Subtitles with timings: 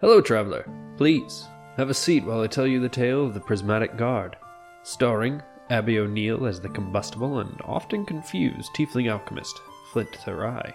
[0.00, 0.68] Hello, traveler.
[0.96, 4.36] Please, have a seat while I tell you the tale of the Prismatic Guard.
[4.82, 5.40] Starring
[5.70, 9.56] Abby O'Neill as the combustible and often confused tiefling alchemist,
[9.92, 10.74] Flint Therai.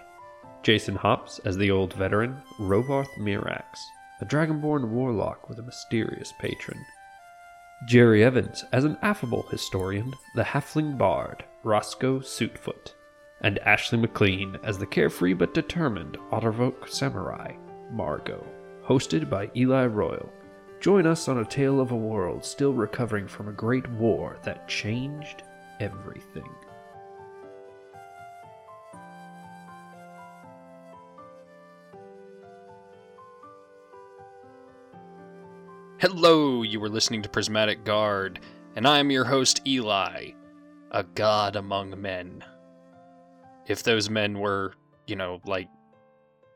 [0.62, 3.78] Jason Hops as the old veteran, Rovarth Mirax,
[4.22, 6.82] a dragonborn warlock with a mysterious patron.
[7.86, 12.94] Jerry Evans as an affable historian, the halfling bard, Roscoe Suitfoot.
[13.42, 17.52] And Ashley McLean as the carefree but determined Ottervoke samurai,
[17.90, 18.46] Margot.
[18.86, 20.32] Hosted by Eli Royal.
[20.80, 24.66] Join us on a tale of a world still recovering from a great war that
[24.66, 25.42] changed
[25.78, 26.48] everything.
[35.98, 38.40] Hello, you were listening to Prismatic Guard,
[38.74, 40.30] and I am your host, Eli,
[40.90, 42.42] a god among men.
[43.66, 44.72] If those men were,
[45.06, 45.68] you know, like,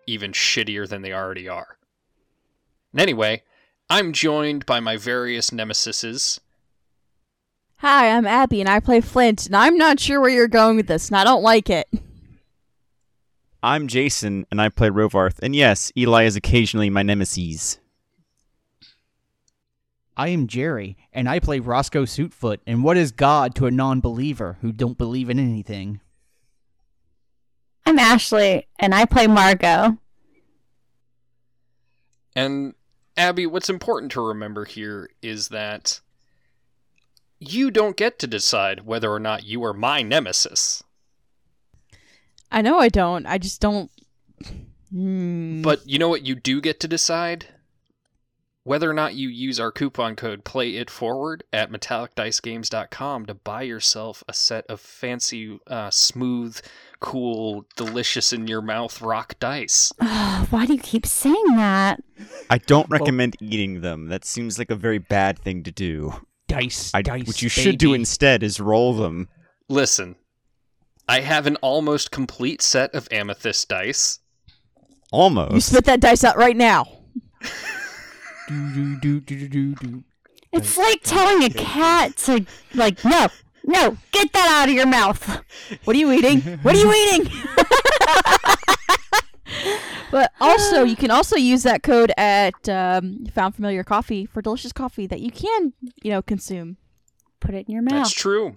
[0.07, 1.77] even shittier than they already are.
[2.95, 3.43] And anyway,
[3.91, 6.39] I'm joined by my various nemesises.
[7.79, 10.87] Hi, I'm Abby and I play Flint, and I'm not sure where you're going with
[10.87, 11.89] this, and I don't like it.
[13.65, 15.41] I'm Jason, and I play Rovarth.
[15.43, 17.81] And yes, Eli is occasionally my nemesis.
[20.17, 22.59] I am Jerry, and I play Roscoe Suitfoot.
[22.65, 26.01] And what is God to a non-believer who don't believe in anything?
[27.85, 29.99] I'm Ashley, and I play Margot.
[32.37, 32.75] And
[33.17, 36.01] Abby, what's important to remember here is that
[37.39, 40.83] you don't get to decide whether or not you are my nemesis.
[42.51, 43.27] I know I don't.
[43.27, 43.91] I just don't.
[44.91, 45.63] Hmm.
[45.63, 47.47] But you know what you do get to decide?
[48.67, 53.61] Whether or not you use our coupon code Play It Forward at metallicdicegames.com to buy
[53.61, 56.59] yourself a set of fancy, uh, smooth,
[56.99, 59.93] cool, delicious in your mouth rock dice.
[59.99, 62.03] Why do you keep saying that?
[62.49, 64.09] I don't recommend eating them.
[64.09, 66.15] That seems like a very bad thing to do.
[66.49, 67.27] Dice, I, dice.
[67.27, 69.29] what you should do instead is roll them.
[69.69, 70.17] Listen,
[71.07, 74.21] I have an almost complete set of amethyst dice.
[74.79, 75.69] You Almost.
[75.69, 76.87] spit that dice out right now.
[78.49, 80.05] Do, do, do, do, do, do.
[80.53, 82.45] It's like telling a cat to,
[82.75, 83.29] like, no,
[83.65, 85.43] no, get that out of your mouth.
[85.85, 86.41] What are you eating?
[86.63, 87.31] What are you eating?
[90.11, 94.73] but also, you can also use that code at um, Found Familiar Coffee for delicious
[94.73, 95.73] coffee that you can,
[96.03, 96.77] you know, consume.
[97.41, 97.93] Put it in your mouth.
[97.93, 98.15] That's mouth.
[98.15, 98.57] true.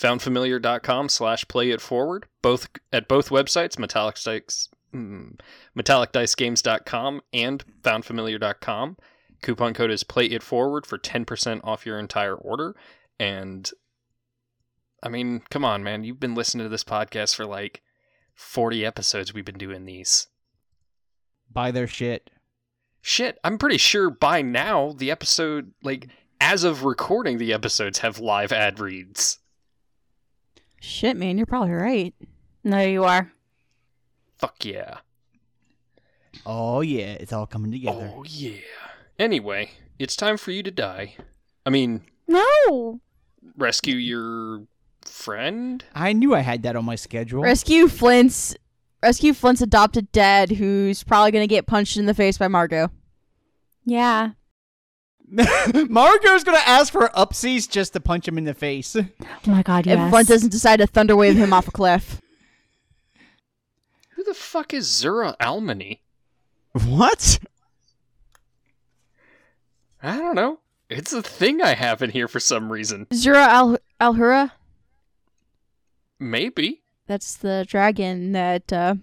[0.00, 2.26] Foundfamiliar.com slash play it forward.
[2.42, 5.80] Both at both websites, Metallic Dice, mm, Mm-hmm.
[5.80, 8.96] MetallicDiceGames.com and FoundFamiliar.com.
[9.42, 12.74] Coupon code is play it forward for 10% off your entire order.
[13.20, 13.70] And
[15.02, 16.04] I mean, come on, man.
[16.04, 17.82] You've been listening to this podcast for like
[18.34, 19.34] 40 episodes.
[19.34, 20.28] We've been doing these.
[21.50, 22.30] Buy their shit.
[23.00, 26.08] Shit, I'm pretty sure by now the episode, like,
[26.40, 29.38] as of recording, the episodes have live ad reads.
[30.80, 32.14] Shit, man, you're probably right.
[32.64, 33.30] No, you are.
[34.38, 34.98] Fuck yeah.
[36.44, 38.12] Oh yeah, it's all coming together.
[38.14, 38.58] Oh, yeah.
[39.18, 41.14] Anyway, it's time for you to die.
[41.64, 43.00] I mean, No.
[43.56, 44.62] rescue your
[45.02, 45.82] friend?
[45.94, 47.42] I knew I had that on my schedule.
[47.42, 48.54] Rescue Flint's
[49.02, 52.90] rescue Flint's adopted dad, who's probably gonna get punched in the face by Margot.
[53.84, 54.32] Yeah.
[55.30, 58.94] Margot's gonna ask for upsies just to punch him in the face.
[58.96, 59.06] Oh
[59.46, 59.98] my god, yes.
[59.98, 62.20] If Flint doesn't decide to thunderwave him off a cliff.
[64.26, 66.00] Who the fuck is Zura Almany?
[66.72, 67.38] What?
[70.02, 70.58] I don't know.
[70.90, 73.06] It's a thing I have in here for some reason.
[73.14, 74.50] Zura Al Alhura.
[76.18, 76.82] Maybe.
[77.06, 78.96] That's the dragon that uh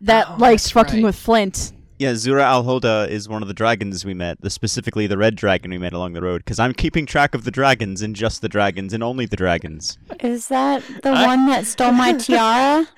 [0.00, 1.04] that Oh, likes fucking right.
[1.04, 1.72] with Flint.
[1.98, 5.70] Yeah, Zura Alhoda is one of the dragons we met, the, specifically the red dragon
[5.70, 8.48] we met along the road, because I'm keeping track of the dragons and just the
[8.50, 9.96] dragons and only the dragons.
[10.20, 12.86] Is that the I- one that stole my tiara?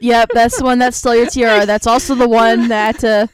[0.00, 1.66] Yep, that's the one that stole your tiara.
[1.72, 3.26] That's also the one that uh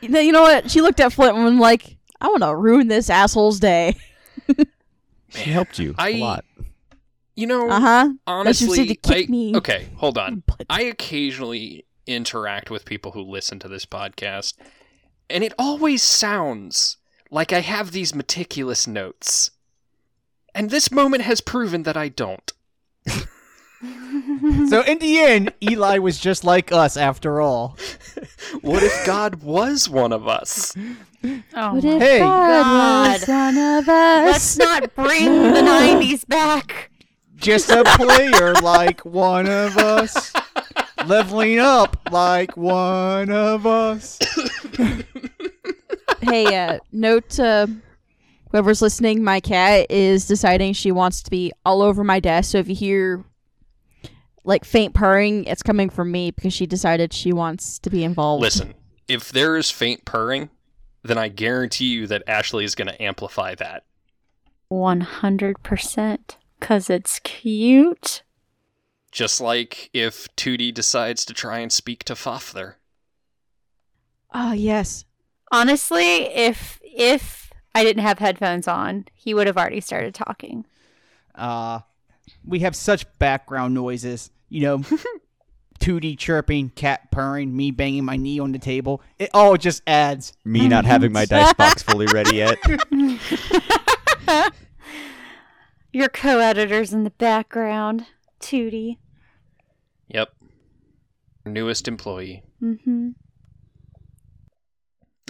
[0.00, 0.70] you know, what?
[0.70, 3.96] She looked at Flint and was like, I wanna ruin this asshole's day.
[5.30, 6.44] She helped you I- a lot.
[7.36, 8.12] You know, Uh-huh.
[8.26, 9.56] honestly, to kick I- me.
[9.56, 10.44] okay, hold on.
[10.46, 14.54] But I occasionally interact with people who listen to this podcast,
[15.28, 16.98] and it always sounds
[17.32, 19.50] like I have these meticulous notes.
[20.54, 22.52] And this moment has proven that I don't.
[24.68, 27.76] So in the end, Eli was just like us after all.
[28.62, 30.74] What if God was one of us?
[31.54, 32.18] Oh, What if Hey.
[32.20, 34.26] God was one of us?
[34.26, 34.58] Let's us?
[34.58, 36.90] not bring the 90s back.
[37.36, 40.32] Just a player like one of us.
[41.06, 44.18] Leveling up like one of us.
[46.22, 47.68] hey, uh, note to
[48.50, 52.52] whoever's listening, my cat is deciding she wants to be all over my desk.
[52.52, 53.24] So if you hear
[54.44, 58.42] like faint purring, it's coming from me because she decided she wants to be involved.
[58.42, 58.74] Listen,
[59.08, 60.50] if there is faint purring,
[61.02, 63.84] then I guarantee you that Ashley is going to amplify that.
[64.70, 66.18] 100%.
[66.60, 68.22] Because it's cute.
[69.12, 72.74] Just like if Tootie decides to try and speak to Fafner.
[74.32, 75.04] Oh yes.
[75.52, 80.66] Honestly, if if I didn't have headphones on, he would have already started talking.
[81.34, 81.80] Uh,
[82.44, 84.30] we have such background noises.
[84.48, 84.78] You know,
[85.80, 89.02] Tootie chirping, cat purring, me banging my knee on the table.
[89.18, 90.32] It all just adds.
[90.44, 92.58] Me not having my dice box fully ready yet.
[95.92, 98.06] Your co-editor's in the background,
[98.40, 98.98] Tootie.
[100.08, 100.30] Yep.
[101.46, 102.42] Newest employee.
[102.62, 103.10] Mm-hmm.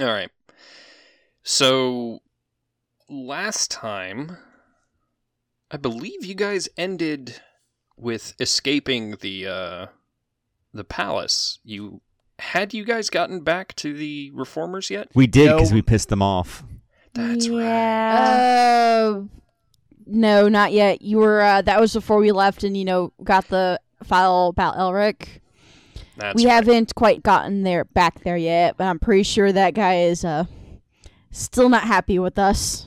[0.00, 0.30] All right.
[1.42, 2.20] So
[3.08, 4.38] last time,
[5.70, 7.40] I believe you guys ended
[7.96, 9.86] with escaping the uh,
[10.72, 11.58] the palace.
[11.64, 12.00] You
[12.38, 15.08] had you guys gotten back to the reformers yet?
[15.14, 15.74] We did because No.
[15.76, 16.64] we pissed them off.
[17.14, 17.60] That's right.
[17.62, 19.06] yeah.
[19.08, 19.22] Uh,
[20.06, 21.00] no, not yet.
[21.02, 21.40] You were.
[21.40, 25.40] Uh, that was before we left, and you know, got the file about Elric.
[26.16, 26.52] That's we right.
[26.54, 30.44] haven't quite gotten there back there yet, but I'm pretty sure that guy is uh
[31.32, 32.86] still not happy with us.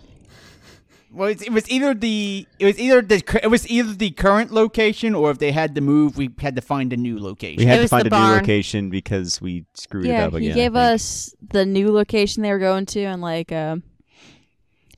[1.12, 4.52] Well, it was either the it was either the cu- it was either the current
[4.52, 7.58] location or if they had to move, we had to find a new location.
[7.58, 10.50] We had to find the a new location because we screwed it up again.
[10.50, 13.78] he gave us the new location they were going to, and like, uh,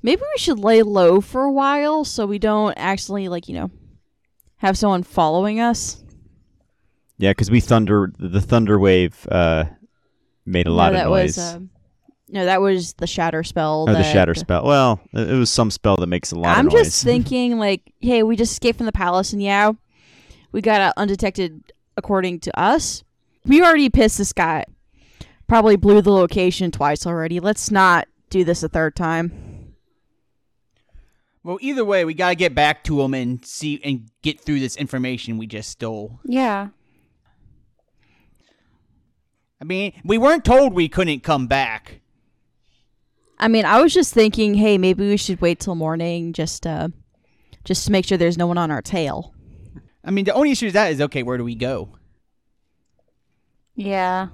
[0.01, 3.71] maybe we should lay low for a while so we don't actually like you know
[4.57, 6.03] have someone following us.
[7.17, 9.65] Yeah, because we thunder the thunder wave uh,
[10.45, 11.37] made a lot no, of that noise.
[11.37, 11.69] was um,
[12.31, 13.85] no, that was the shatter spell.
[13.87, 14.63] or the that- shatter spell.
[14.65, 16.59] Well, it it was some spell that makes a lot of fun.
[16.59, 16.83] I'm of noise.
[16.85, 19.71] just thinking, like, hey, we just escaped from the palace, and yeah,
[20.51, 23.03] we got out undetected according to us.
[23.45, 24.65] We already pissed this guy.
[25.47, 27.39] Probably blew the location twice already.
[27.39, 29.73] Let's not do this a third time.
[31.43, 34.75] Well, either way, we gotta get back to him and see and get through this
[34.75, 36.19] information we just stole.
[36.25, 36.67] Yeah.
[39.61, 42.01] I mean, we weren't told we couldn't come back.
[43.39, 46.89] I mean, I was just thinking, hey, maybe we should wait till morning, just uh,
[47.63, 49.33] just to make sure there's no one on our tail.
[50.03, 51.23] I mean, the only issue is that is okay.
[51.23, 51.89] Where do we go?
[53.75, 54.27] Yeah.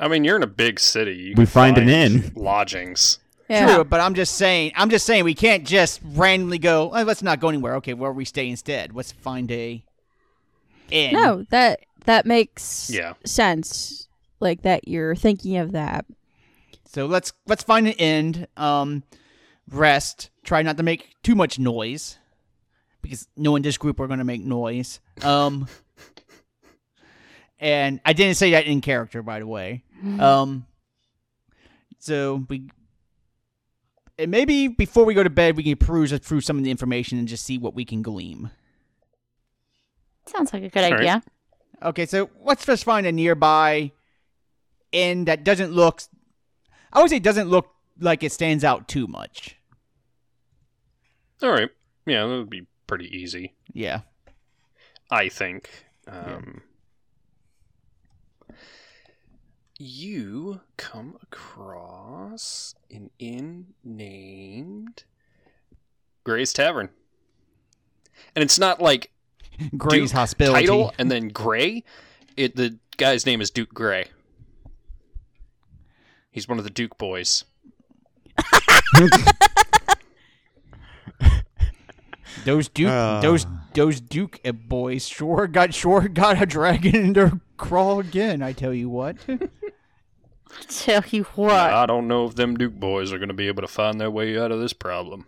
[0.00, 1.14] I mean, you're in a big city.
[1.14, 2.32] You We can find an inn.
[2.34, 3.18] Lodgings.
[3.48, 4.72] True, but I'm just saying.
[4.76, 6.90] I'm just saying we can't just randomly go.
[6.94, 7.74] "Oh, let's not go anywhere.
[7.76, 8.94] Okay, where we stay instead?
[8.94, 9.84] Let's find a
[10.90, 11.12] inn.
[11.12, 13.12] No, that that makes Yeah.
[13.26, 14.08] sense.
[14.40, 16.06] Like that you're thinking of that.
[16.92, 18.46] So let's let's find an end.
[18.56, 19.02] Um,
[19.68, 20.30] rest.
[20.44, 22.18] Try not to make too much noise,
[23.00, 25.00] because no one in this group are going to make noise.
[25.22, 25.68] Um,
[27.58, 29.84] and I didn't say that in character, by the way.
[30.18, 30.66] Um,
[31.98, 32.70] so we.
[34.18, 37.18] And maybe before we go to bed, we can peruse through some of the information
[37.18, 38.50] and just see what we can glean.
[40.26, 41.00] Sounds like a good All right.
[41.00, 41.22] idea.
[41.82, 43.92] Okay, so let's just find a nearby
[44.92, 46.02] inn that doesn't look.
[46.92, 47.68] I would say it doesn't look
[48.00, 49.56] like it stands out too much.
[51.42, 51.70] All right.
[52.06, 54.00] Yeah, that would be pretty easy, Yeah.
[55.10, 55.68] I think.
[56.06, 56.62] Um,
[59.78, 65.04] You come across an inn named
[66.24, 66.90] Gray's Tavern.
[68.36, 69.10] And it's not like
[69.76, 70.66] Gray's Duke hospitality.
[70.66, 71.82] title and then Gray.
[72.36, 74.06] It the guy's name is Duke Gray.
[76.32, 77.44] He's one of the Duke boys.
[82.44, 83.20] Those Duke, Ah.
[83.20, 88.42] those those Duke uh, boys sure got sure got a dragon in their crawl again.
[88.42, 89.16] I tell you what.
[90.68, 91.50] Tell you what.
[91.54, 94.10] I don't know if them Duke boys are going to be able to find their
[94.10, 95.24] way out of this problem.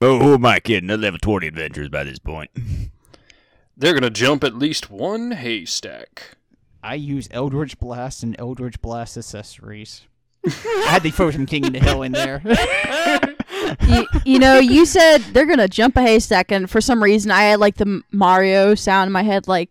[0.00, 0.86] Oh, who am I kidding?
[0.86, 2.50] They'll have 20 adventures by this point.
[3.76, 6.36] They're going to jump at least one haystack.
[6.80, 10.02] I use Eldritch Blast and Eldritch Blast accessories.
[10.46, 12.40] I had to throw some King of the Hill in there.
[13.88, 17.42] you, you know, you said they're gonna jump a haystack, and for some reason, I
[17.42, 19.70] had like the Mario sound in my head, like,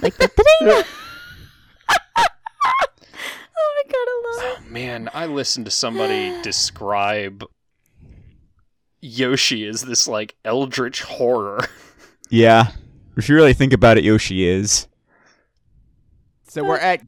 [0.00, 0.28] like the
[0.60, 0.82] ding.
[3.56, 7.44] Oh my god, I love Oh, man, I listened to somebody describe
[9.00, 11.60] Yoshi as this like eldritch horror.
[12.30, 12.72] Yeah.
[13.16, 14.88] If you really think about it, Yoshi is.
[16.48, 17.02] So we're at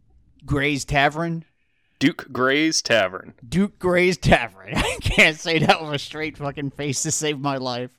[0.45, 1.45] Gray's Tavern.
[1.99, 3.35] Duke Gray's Tavern.
[3.49, 4.73] Duke Gray's Tavern.
[4.77, 7.91] I can't say that with a straight fucking face to save my life.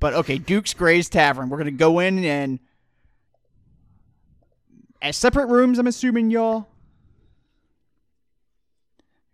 [0.00, 1.48] But okay, Duke's Gray's Tavern.
[1.48, 2.58] We're gonna go in and
[5.00, 5.78] as separate rooms.
[5.78, 6.68] I'm assuming y'all.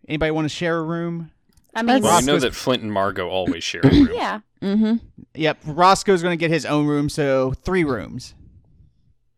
[0.07, 1.31] Anybody want to share a room?
[1.75, 4.11] I mean, Well, we know that Flint and Margot always share a room.
[4.13, 4.41] yeah.
[4.63, 4.97] Mm-hmm.
[5.35, 8.35] Yep, Roscoe's gonna get his own room, so three rooms.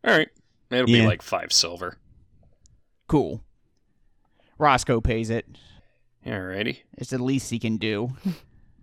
[0.05, 0.29] All right.
[0.71, 1.03] It'll Yeah.
[1.03, 1.99] be like five silver.
[3.09, 3.43] Cool.
[4.59, 5.47] Roscoe pays it.
[6.27, 6.79] Alrighty.
[6.97, 8.17] It's the least he can do.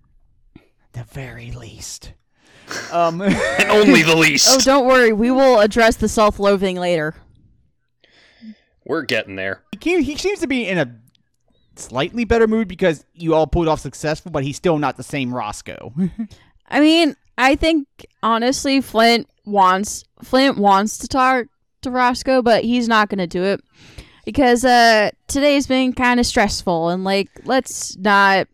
[0.94, 2.14] the very least.
[2.94, 3.36] Um, And
[3.70, 4.48] only the least.
[4.50, 5.12] Oh, don't worry.
[5.12, 7.14] We will address the self-loathing later.
[8.86, 9.64] We're getting there.
[9.82, 10.96] he, he seems to be in a
[11.76, 15.34] slightly better mood because you all pulled off successful, but he's still not the same
[15.36, 15.94] Roscoe.
[16.70, 17.88] I mean, I think
[18.24, 21.48] honestly, Flint wants Flint wants to talk
[21.82, 23.62] to Roscoe, but he's not gonna do it
[24.26, 28.48] because uh today's been kind of stressful and like let's not.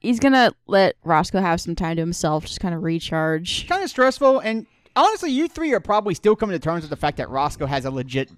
[0.00, 3.66] He's gonna let Roscoe have some time to himself, just kind of recharge.
[3.68, 6.96] kind of stressful, and honestly, you three are probably still coming to terms with the
[6.96, 8.30] fact that Roscoe has a legit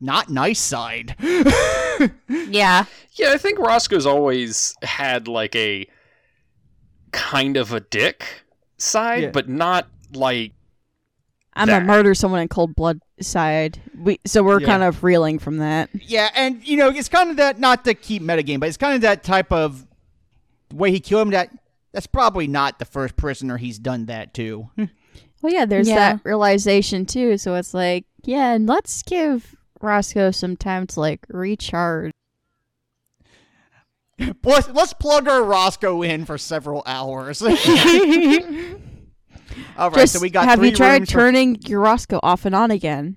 [0.00, 1.14] not nice side.
[2.28, 2.84] Yeah.
[3.14, 5.86] Yeah, I think Roscoe's always had like a
[7.10, 8.24] kind of a dick
[8.76, 9.30] side, Yeah.
[9.30, 10.52] but not like
[11.58, 11.80] I'm That.
[11.80, 13.80] gonna murder someone in cold blood side.
[13.96, 14.66] We so we're Yeah.
[14.66, 15.90] kind of reeling from that.
[15.92, 18.94] yeah, and you know, it's kind of that not to keep metagame, but it's kind
[18.94, 19.86] of that type of
[20.72, 21.30] way he killed him.
[21.32, 21.50] That
[21.92, 24.70] that's probably not the first prisoner he's done that to.
[24.76, 24.84] Hmm.
[25.42, 26.14] Well, yeah, there's Yeah.
[26.14, 27.38] that realization too.
[27.38, 32.12] So it's like, yeah, and let's give Roscoe some time to like recharge.
[34.44, 37.40] let's let's plug our Roscoe in for several hours.
[39.76, 42.20] All right, Just so we got have three you tried rooms for- turning your Roscoe
[42.22, 43.16] off and on again?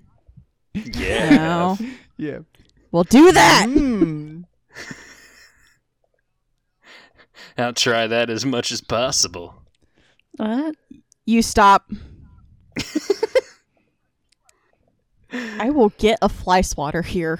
[0.74, 1.30] yeah.
[1.36, 1.78] No.
[2.16, 2.38] yeah.
[2.90, 3.66] Well, do that.
[3.72, 4.44] Mm.
[7.58, 9.62] I'll try that as much as possible.
[10.36, 10.74] What?
[11.26, 11.90] You stop.
[15.32, 17.38] I will get a fly swatter here.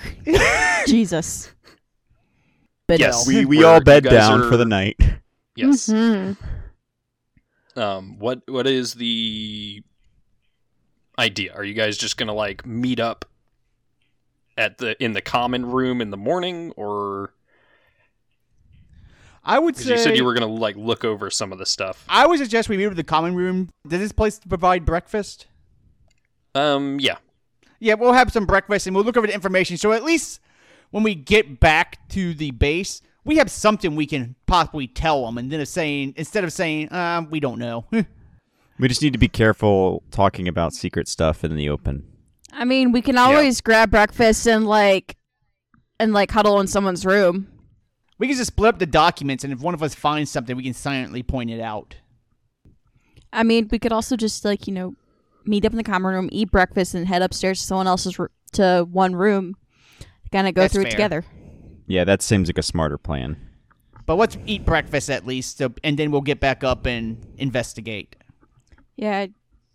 [0.86, 1.50] Jesus.
[2.86, 3.26] But Yes.
[3.26, 4.96] We we Where all bed down are- for the night.
[5.56, 5.86] Yes.
[5.90, 6.32] Hmm.
[7.76, 9.82] Um what what is the
[11.18, 11.52] idea?
[11.54, 13.24] Are you guys just going to like meet up
[14.56, 17.32] at the in the common room in the morning or
[19.44, 21.66] I would say you said you were going to like look over some of the
[21.66, 22.04] stuff.
[22.08, 23.70] I would suggest we meet with the common room.
[23.86, 25.46] Does this place provide breakfast?
[26.54, 27.16] Um yeah.
[27.80, 29.76] Yeah, we'll have some breakfast and we'll look over the information.
[29.76, 30.40] So at least
[30.90, 35.38] when we get back to the base, we have something we can possibly tell them.
[35.38, 37.86] And then of saying instead of saying, um, we don't know.
[38.78, 42.04] We just need to be careful talking about secret stuff in the open.
[42.52, 45.16] I mean, we can always grab breakfast and like
[46.00, 47.46] and like huddle in someone's room.
[48.18, 50.64] we can just split up the documents, and if one of us finds something, we
[50.64, 51.96] can silently point it out.
[53.32, 54.96] I mean, we could also just like you know
[55.44, 58.30] meet up in the common room, eat breakfast, and head upstairs to someone else's r-
[58.52, 59.54] to one room,
[60.32, 60.88] kind of go That's through fair.
[60.88, 61.24] it together.
[61.92, 63.36] Yeah, that seems like a smarter plan.
[64.06, 68.16] But let's eat breakfast at least, so, and then we'll get back up and investigate.
[68.96, 69.26] Yeah,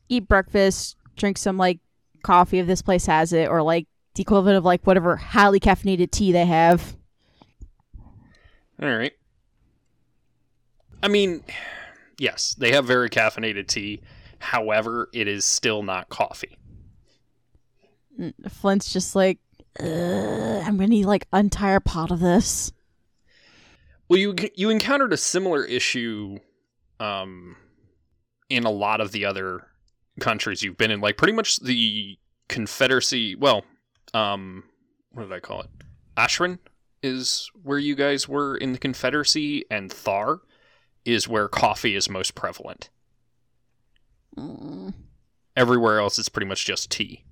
[0.09, 1.77] eat breakfast, drink some like
[2.23, 6.09] coffee if this place has it, or like the equivalent of like whatever highly caffeinated
[6.09, 6.97] tea they have.
[8.81, 9.13] All right.
[11.03, 11.43] I mean,
[12.17, 14.01] yes, they have very caffeinated tea.
[14.39, 16.57] However, it is still not coffee.
[18.19, 19.46] Mm, Flint's just like, "Ugh,
[19.79, 22.71] I'm gonna need like entire pot of this.
[24.09, 26.39] Well, you you encountered a similar issue
[26.99, 27.55] um
[28.49, 29.67] in a lot of the other
[30.19, 32.17] countries you've been in, like pretty much the
[32.47, 33.65] Confederacy, well,
[34.13, 34.63] um
[35.11, 35.69] what did I call it?
[36.15, 36.59] Ashran
[37.03, 40.39] is where you guys were in the Confederacy and Thar
[41.05, 42.89] is where coffee is most prevalent.
[44.37, 44.93] Mm.
[45.55, 47.23] Everywhere else it's pretty much just tea.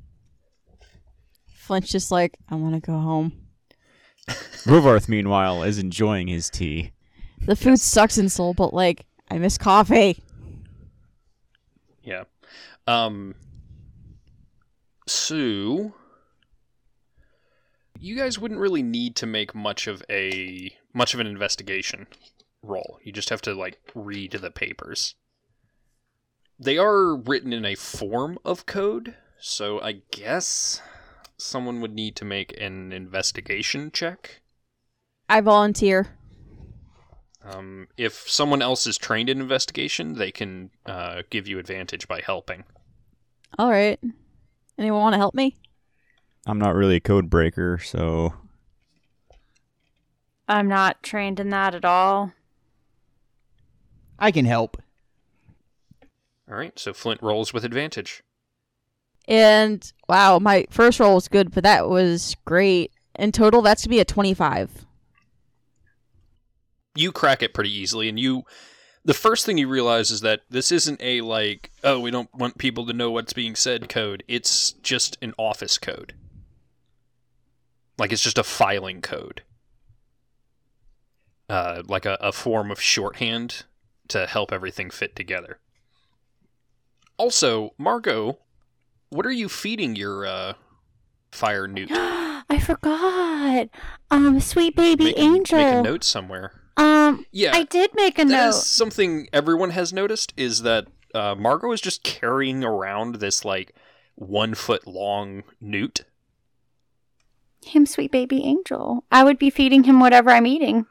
[1.65, 3.34] Flint's just like, I want to go home.
[4.65, 6.91] Rovarth, meanwhile, is enjoying his tea.
[7.41, 10.24] The food sucks in Soul, but like, I miss coffee.
[12.03, 12.25] Yeah.
[12.88, 13.34] Um
[15.07, 15.93] so
[18.00, 22.05] you guys wouldn't really need to make much of a much of an investigation
[22.62, 23.00] roll.
[23.03, 25.15] You just have to like read the papers.
[26.60, 30.81] They are written in a form of code, so I guess
[31.38, 34.42] someone would need to make an investigation check.
[35.27, 36.08] I volunteer.
[37.44, 42.22] Um, if someone else is trained in investigation, they can uh, give you advantage by
[42.25, 42.63] helping.
[43.58, 44.00] All right.
[44.77, 45.56] Anyone want to help me?
[46.48, 48.34] I'm not really a code breaker, so
[50.48, 52.34] I'm not trained in that at all.
[54.20, 54.82] I can help.
[56.50, 58.22] All right, so Flint rolls with advantage.
[59.27, 62.91] And wow, my first roll was good, but that was great.
[63.17, 64.86] In total, that's gonna be a twenty-five.
[66.96, 68.44] You crack it pretty easily, and you.
[69.03, 72.58] The first thing you realize is that this isn't a like, oh, we don't want
[72.58, 74.24] people to know what's being said code.
[74.27, 76.15] It's just an office code.
[78.00, 79.44] Like it's just a filing code.
[81.48, 83.65] Uh, like a, a form of shorthand
[84.08, 85.60] to help everything fit together.
[87.17, 88.39] Also, Margot,
[89.15, 90.53] what are you feeding your uh,
[91.31, 91.89] fire newt?
[91.93, 93.69] I forgot.
[94.12, 95.57] Um, sweet baby Make angel.
[95.57, 96.51] Make a note somewhere.
[96.77, 98.53] Um, Yeah, I did make a note.
[98.53, 103.74] something everyone has noticed is that uh, Margot is just carrying around this like
[104.15, 106.01] one foot long newt.
[107.65, 109.05] Him, sweet baby angel.
[109.12, 110.86] I would be feeding him whatever I'm eating.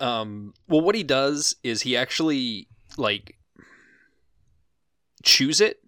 [0.00, 3.36] Um, well, what he does is he actually like
[5.24, 5.80] chews it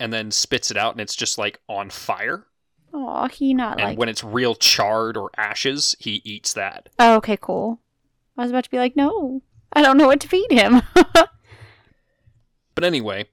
[0.00, 2.46] and then spits it out, and it's just like on fire.
[2.92, 3.98] Oh, he not and like.
[3.98, 6.88] when it's real charred or ashes, he eats that.
[6.98, 7.80] oh, okay, cool.
[8.36, 9.42] I was about to be like, no,
[9.72, 10.82] I don't know what to feed him.
[12.74, 13.26] But anyway,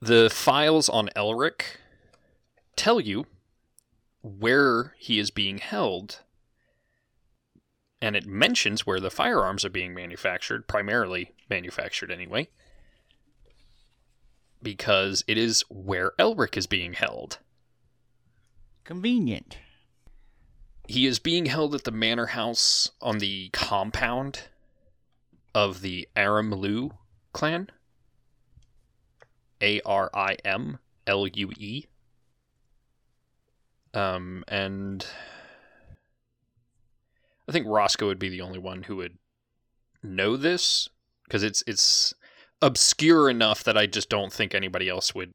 [0.00, 1.76] the files on Elric
[2.74, 3.26] tell you
[4.22, 6.20] where he is being held.
[8.00, 12.48] And it mentions where the firearms are being manufactured, primarily manufactured anyway,
[14.62, 17.38] because it is where Elric is being held.
[18.84, 19.58] Convenient.
[20.86, 24.44] He is being held at the manor house on the compound
[25.54, 26.92] of the Arim Lu
[27.32, 27.70] clan.
[29.60, 31.84] A R I M L U E.
[33.92, 35.04] Um, and
[37.48, 39.18] I think Roscoe would be the only one who would
[40.02, 40.88] know this
[41.24, 42.14] because it's it's
[42.60, 45.30] obscure enough that I just don't think anybody else would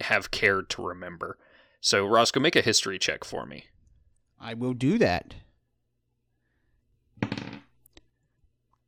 [0.00, 1.38] have cared to remember.
[1.80, 3.66] So Roscoe, make a history check for me.
[4.40, 5.34] I will do that.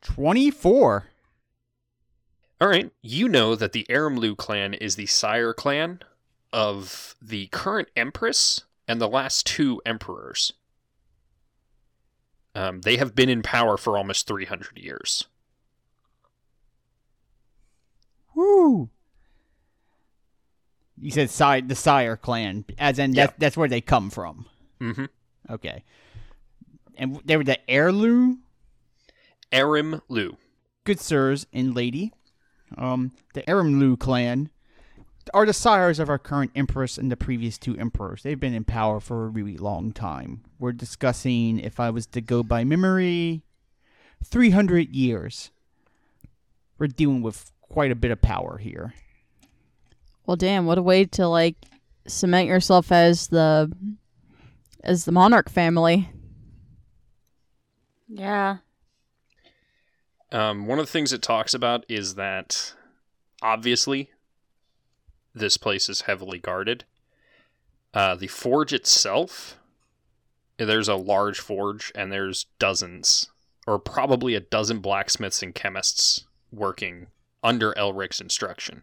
[0.02, 1.06] 24.
[2.60, 6.00] All right, you know that the Aramlu clan is the sire clan
[6.52, 10.52] of the current empress and the last two emperors.
[12.54, 15.26] Um, they have been in power for almost 300 years.
[18.34, 18.90] Woo!
[20.98, 23.26] You said side the Sire clan, as in Yeah.
[23.26, 24.46] that, that's where they come from.
[24.80, 25.06] Mm-hmm.
[25.50, 25.82] Okay.
[26.96, 28.42] And they were the heirloom,
[29.52, 30.36] Arim Lu.
[30.84, 32.12] good sirs and lady.
[32.78, 34.50] Um, the Aramlu clan
[35.32, 38.22] are the sires of our current empress and the previous two emperors.
[38.22, 40.42] They've been in power for a really long time.
[40.58, 43.42] We're discussing, if I was to go by memory,
[44.24, 45.50] 300 years.
[46.78, 48.94] We're dealing with quite a bit of power here.
[50.26, 51.56] Well, damn, what a way to like
[52.06, 53.72] cement yourself as the
[54.84, 56.08] as the monarch family.
[58.08, 58.58] yeah.
[60.30, 62.74] Um, one of the things it talks about is that
[63.42, 64.10] obviously
[65.34, 66.84] this place is heavily guarded.
[67.92, 69.58] Uh, the forge itself,
[70.58, 73.30] there's a large forge, and there's dozens,
[73.66, 77.08] or probably a dozen blacksmiths and chemists working
[77.44, 78.82] under Elric's instruction.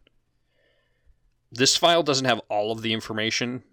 [1.52, 3.64] This file doesn't have all of the information,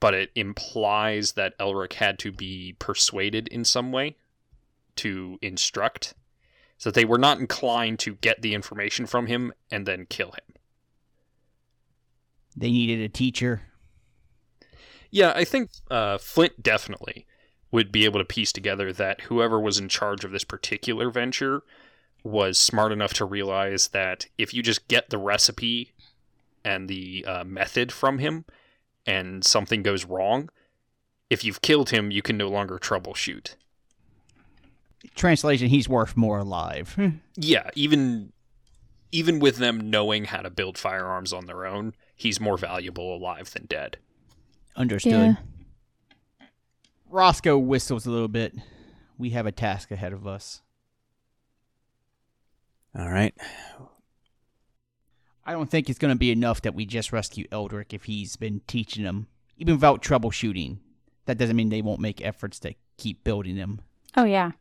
[0.00, 4.16] but it implies that Elric had to be persuaded in some way
[4.96, 6.14] to instruct
[6.78, 10.54] so they were not inclined to get the information from him and then kill him.
[12.56, 13.62] They needed a teacher.
[15.10, 17.26] Yeah, I think uh, Flint definitely
[17.72, 21.62] would be able to piece together that whoever was in charge of this particular venture
[22.28, 25.92] was smart enough to realize that if you just get the recipe
[26.64, 28.44] and the uh, method from him
[29.06, 30.50] and something goes wrong,
[31.30, 33.54] if you've killed him, you can no longer troubleshoot.
[35.14, 36.96] Translation: He's worth more alive.
[37.40, 38.32] Yeah, even
[39.12, 43.52] even with them knowing how to build firearms on their own, he's more valuable alive
[43.52, 43.96] than dead.
[44.76, 45.12] Understood.
[45.12, 46.46] Yeah.
[47.08, 48.54] Roscoe whistles a little bit.
[49.16, 50.62] We have a task ahead of us.
[52.96, 53.34] All right.
[55.44, 58.36] I don't think it's going to be enough that we just rescue Elric if he's
[58.36, 60.78] been teaching them, even without troubleshooting.
[61.24, 63.80] That doesn't mean they won't make efforts to keep building them.
[64.16, 64.52] Oh yeah.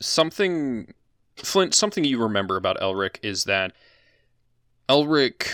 [0.00, 0.92] something
[1.36, 3.72] Flint, something you remember about Elric is that
[4.88, 5.48] Elric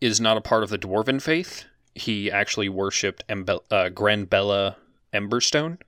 [0.00, 1.64] is not a part of the dwarven faith.
[1.94, 4.76] he actually worshipped Embe- uh, Granbella
[5.12, 5.78] Emberstone,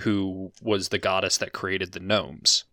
[0.00, 2.64] who was the goddess that created the gnomes.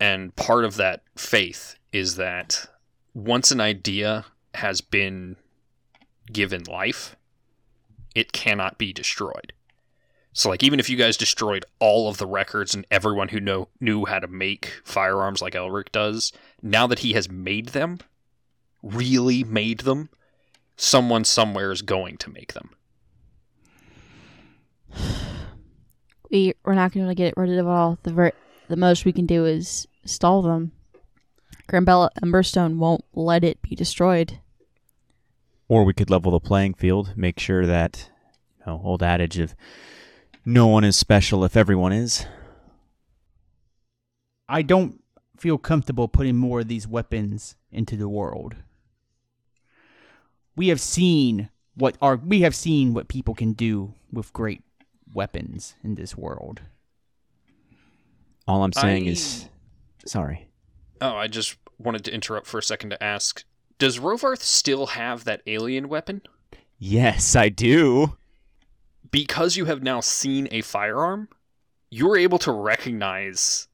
[0.00, 2.66] And part of that faith is that
[3.14, 5.36] once an idea has been
[6.32, 7.16] given life,
[8.14, 9.52] it cannot be destroyed.
[10.32, 13.68] So, like, even if you guys destroyed all of the records and everyone who know
[13.80, 16.32] knew how to make firearms like Elric does,
[16.62, 17.98] now that he has made them,
[18.82, 20.08] really made them,
[20.76, 22.70] someone somewhere is going to make them.
[26.30, 27.98] We we're not going to get rid of all.
[28.04, 28.32] The ver-
[28.68, 30.72] the most we can do is stall them.
[31.68, 34.38] Grambella Emberstone won't let it be destroyed.
[35.68, 38.10] Or we could level the playing field, make sure that,
[38.58, 39.54] you know, old adage of
[40.44, 42.26] no one is special if everyone is.
[44.48, 45.00] I don't
[45.38, 48.56] feel comfortable putting more of these weapons into the world.
[50.56, 54.62] We have seen what our we have seen what people can do with great
[55.14, 56.62] weapons in this world.
[58.48, 59.48] All I'm saying I- is,
[60.06, 60.48] sorry.
[61.00, 63.44] Oh, I just wanted to interrupt for a second to ask
[63.78, 66.22] Does Rovarth still have that alien weapon?
[66.78, 68.16] Yes, I do.
[69.10, 71.28] Because you have now seen a firearm,
[71.90, 73.68] you're able to recognize.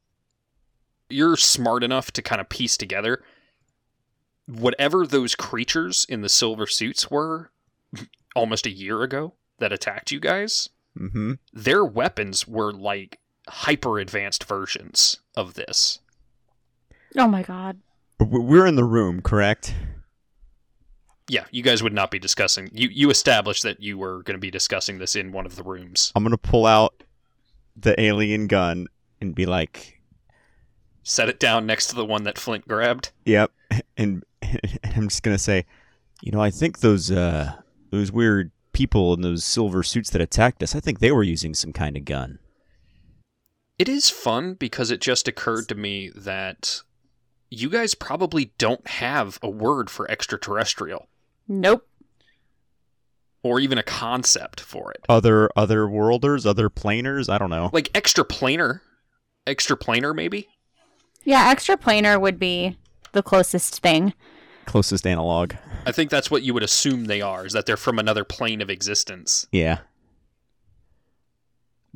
[1.09, 3.23] You're smart enough to kind of piece together
[4.47, 7.51] whatever those creatures in the silver suits were
[8.35, 10.69] almost a year ago that attacked you guys.
[10.97, 11.33] Mm-hmm.
[11.53, 15.99] Their weapons were like hyper advanced versions of this.
[17.17, 17.79] Oh my god.
[18.19, 19.73] We're in the room, correct?
[21.29, 22.69] Yeah, you guys would not be discussing.
[22.73, 25.63] You you established that you were going to be discussing this in one of the
[25.63, 26.11] rooms.
[26.15, 27.03] I'm gonna pull out
[27.75, 28.87] the alien gun
[29.19, 30.01] and be like,
[31.03, 33.11] Set it down next to the one that Flint grabbed.
[33.25, 33.51] "Yep,"
[33.97, 35.65] and, and I'm just gonna say,
[36.21, 37.53] you know, I think those uh
[37.91, 41.53] those weird people in those silver suits that attacked us, I think they were using
[41.53, 42.39] some kind of gun.
[43.79, 46.81] It is fun because it just occurred to me that
[47.49, 51.07] you guys probably don't have a word for extraterrestrial
[51.47, 51.87] Nope.
[53.43, 55.05] or even a concept for it.
[55.07, 57.69] Other other worlders, other planers, I don't know.
[57.73, 58.81] Like extraplanar,
[59.45, 60.47] extraplanar maybe.
[61.23, 62.77] Yeah, extraplanar would be
[63.13, 64.13] the closest thing.
[64.65, 65.53] Closest analog.
[65.85, 67.45] I think that's what you would assume they are.
[67.45, 69.47] Is that they're from another plane of existence.
[69.51, 69.79] Yeah.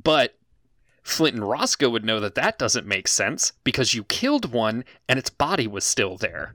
[0.02, 0.38] But
[1.04, 5.18] Flint and Roscoe would know that that doesn't make sense because you killed one and
[5.18, 6.54] its body was still there.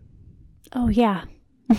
[0.73, 1.25] Oh yeah.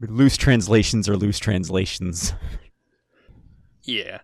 [0.00, 2.34] Loose translations are loose translations.
[3.84, 4.20] Yeah.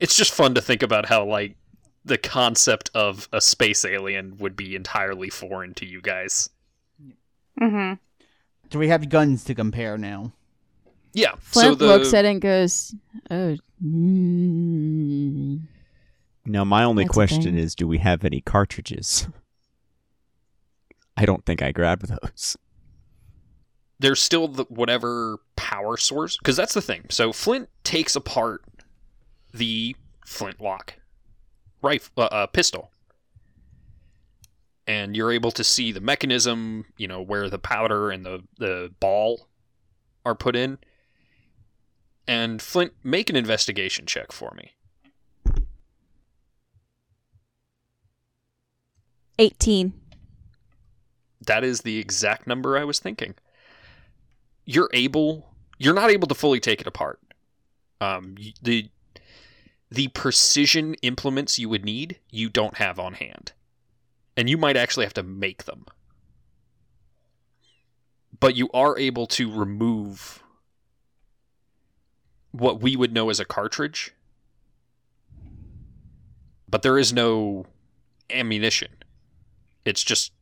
[0.00, 1.56] It's just fun to think about how, like,
[2.04, 6.50] the concept of a space alien would be entirely foreign to you guys.
[7.60, 7.94] Mm-hmm.
[8.70, 10.32] So we have guns to compare now.
[11.16, 11.32] Yeah.
[11.40, 12.94] Flint so the, looks at it and goes,
[13.30, 15.60] "Oh, mm.
[16.44, 19.26] Now, my only That's question is do we have any cartridges?
[21.16, 22.58] I don't think I grabbed those.
[23.98, 27.06] there's still the whatever power source because that's the thing.
[27.08, 28.62] So Flint takes apart
[29.54, 30.96] the flintlock
[31.80, 32.90] rifle uh, uh, pistol,
[34.86, 36.84] and you're able to see the mechanism.
[36.98, 39.48] You know where the powder and the the ball
[40.26, 40.76] are put in.
[42.28, 44.72] And Flint, make an investigation check for me.
[49.38, 49.92] 18.
[51.46, 53.34] That is the exact number I was thinking.
[54.64, 55.54] You're able.
[55.78, 57.20] You're not able to fully take it apart.
[58.00, 58.88] Um, the
[59.90, 63.52] the precision implements you would need, you don't have on hand,
[64.36, 65.86] and you might actually have to make them.
[68.40, 70.42] But you are able to remove
[72.60, 74.12] what we would know as a cartridge.
[76.68, 77.66] But there is no
[78.30, 78.90] ammunition.
[79.84, 80.32] It's just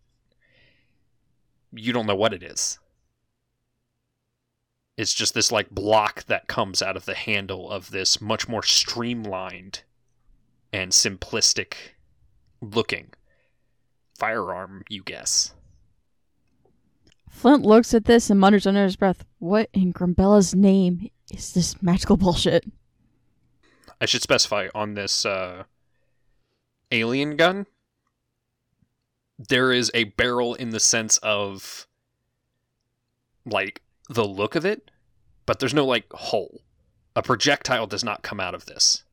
[1.72, 2.78] you don't know what it is.
[4.96, 8.62] It's just this like block that comes out of the handle of this much more
[8.62, 9.82] streamlined
[10.72, 11.74] and simplistic
[12.60, 13.12] looking
[14.16, 15.52] firearm, you guess.
[17.28, 21.80] Flint looks at this and mutters under his breath, What in Grimbella's name is this
[21.82, 22.64] magical bullshit?
[24.00, 25.64] I should specify on this uh,
[26.90, 27.66] alien gun,
[29.38, 31.86] there is a barrel in the sense of
[33.44, 34.90] like the look of it,
[35.46, 36.62] but there's no like hole.
[37.16, 39.04] A projectile does not come out of this.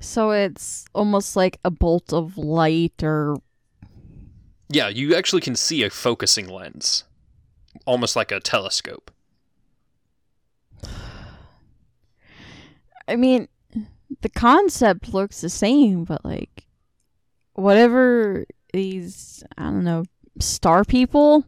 [0.00, 3.36] So it's almost like a bolt of light or
[4.68, 7.04] Yeah, you actually can see a focusing lens,
[7.86, 9.10] almost like a telescope.
[13.12, 13.48] I mean,
[14.22, 16.66] the concept looks the same, but like,
[17.52, 20.04] whatever these, I don't know,
[20.40, 21.44] star people,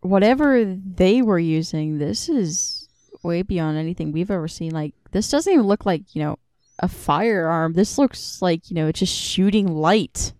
[0.00, 2.88] whatever they were using, this is
[3.22, 4.70] way beyond anything we've ever seen.
[4.70, 6.38] Like, this doesn't even look like, you know,
[6.78, 7.72] a firearm.
[7.72, 10.32] This looks like, you know, it's just shooting light.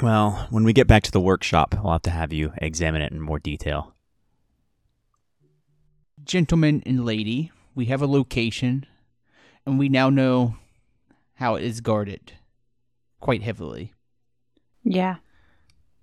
[0.00, 3.12] Well, when we get back to the workshop, we'll have to have you examine it
[3.12, 3.94] in more detail.
[6.24, 8.84] Gentlemen and lady, we have a location,
[9.64, 10.54] and we now know
[11.36, 12.34] how it is guarded
[13.20, 13.94] quite heavily.
[14.84, 15.16] Yeah.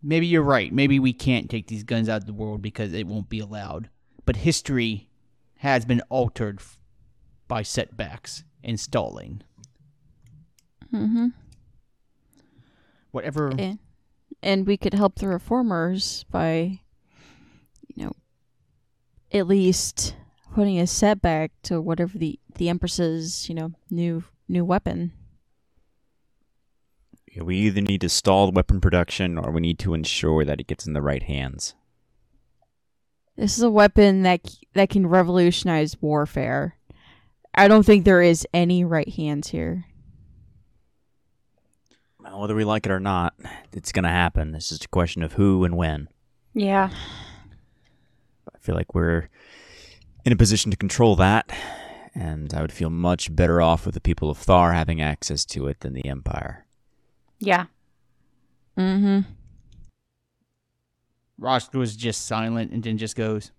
[0.01, 0.73] Maybe you're right.
[0.73, 3.91] Maybe we can't take these guns out of the world because it won't be allowed.
[4.25, 5.11] But history
[5.57, 6.61] has been altered
[7.47, 9.43] by setbacks and stalling.
[10.91, 11.27] Mm-hmm.
[13.11, 13.49] Whatever.
[13.49, 13.77] And,
[14.41, 16.79] and we could help the reformers by,
[17.93, 18.13] you know,
[19.31, 20.15] at least
[20.57, 25.11] putting a setback to whatever the the empress's, you know, new new weapon.
[27.31, 30.59] Yeah, We either need to stall the weapon production or we need to ensure that
[30.59, 31.75] it gets in the right hands.
[33.35, 34.41] This is a weapon that
[34.73, 36.75] that can revolutionize warfare.
[37.53, 39.85] I don't think there is any right hands here.
[42.19, 43.35] Well, whether we like it or not,
[43.73, 44.55] it's going to happen.
[44.55, 46.07] It's just a question of who and when.
[46.55, 46.89] Yeah.
[48.55, 49.29] I feel like we're
[50.27, 51.49] in a position to control that,
[52.13, 55.67] and I would feel much better off with the people of Thar having access to
[55.67, 56.65] it than the Empire.
[57.39, 57.67] Yeah.
[58.77, 59.21] Mm-hmm.
[61.37, 63.51] Roscoe is just silent and then just goes,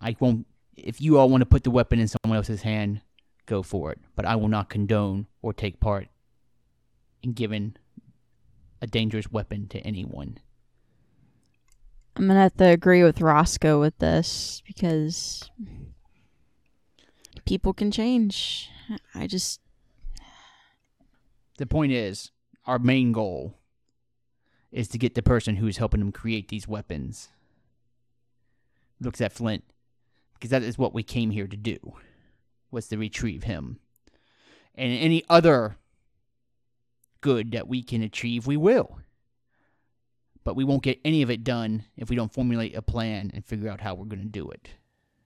[0.00, 0.46] I won't.
[0.76, 3.00] If you all want to put the weapon in someone else's hand,
[3.46, 3.98] go for it.
[4.14, 6.06] But I will not condone or take part
[7.20, 7.74] in giving
[8.80, 10.38] a dangerous weapon to anyone.
[12.20, 15.50] I'm gonna have to agree with Roscoe with this because
[17.46, 18.68] people can change.
[19.14, 19.58] I just
[21.56, 22.30] The point is,
[22.66, 23.54] our main goal
[24.70, 27.30] is to get the person who's helping them create these weapons.
[29.00, 29.64] Looks at Flint,
[30.34, 31.94] because that is what we came here to do,
[32.70, 33.78] was to retrieve him.
[34.74, 35.78] And any other
[37.22, 38.98] good that we can achieve, we will.
[40.44, 43.44] But we won't get any of it done if we don't formulate a plan and
[43.44, 44.70] figure out how we're going to do it.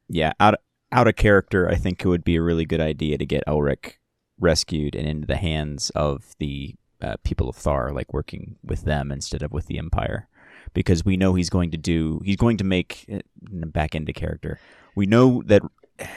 [0.09, 0.57] Yeah, out
[0.93, 3.95] out of character, I think it would be a really good idea to get Elric
[4.39, 9.11] rescued and into the hands of the uh, people of Thar, like working with them
[9.11, 10.29] instead of with the Empire,
[10.73, 12.21] because we know he's going to do.
[12.25, 13.19] He's going to make uh,
[13.67, 14.59] back into character.
[14.95, 15.63] We know that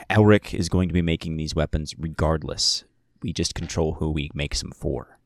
[0.09, 2.83] Elric is going to be making these weapons regardless.
[3.21, 5.16] We just control who he makes them for.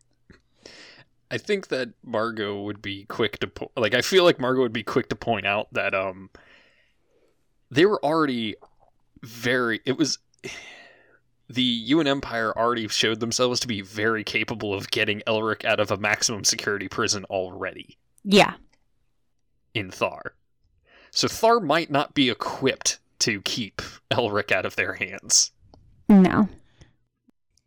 [1.31, 3.93] I think that Margot would be quick to po- like.
[3.95, 6.29] I feel like Margot would be quick to point out that um,
[7.71, 8.55] they were already
[9.23, 9.79] very.
[9.85, 10.19] It was
[11.49, 15.89] the UN Empire already showed themselves to be very capable of getting Elric out of
[15.91, 18.53] a maximum security prison already Yeah.
[19.73, 20.33] in Thar.
[21.11, 25.51] So Thar might not be equipped to keep Elric out of their hands.
[26.07, 26.47] No.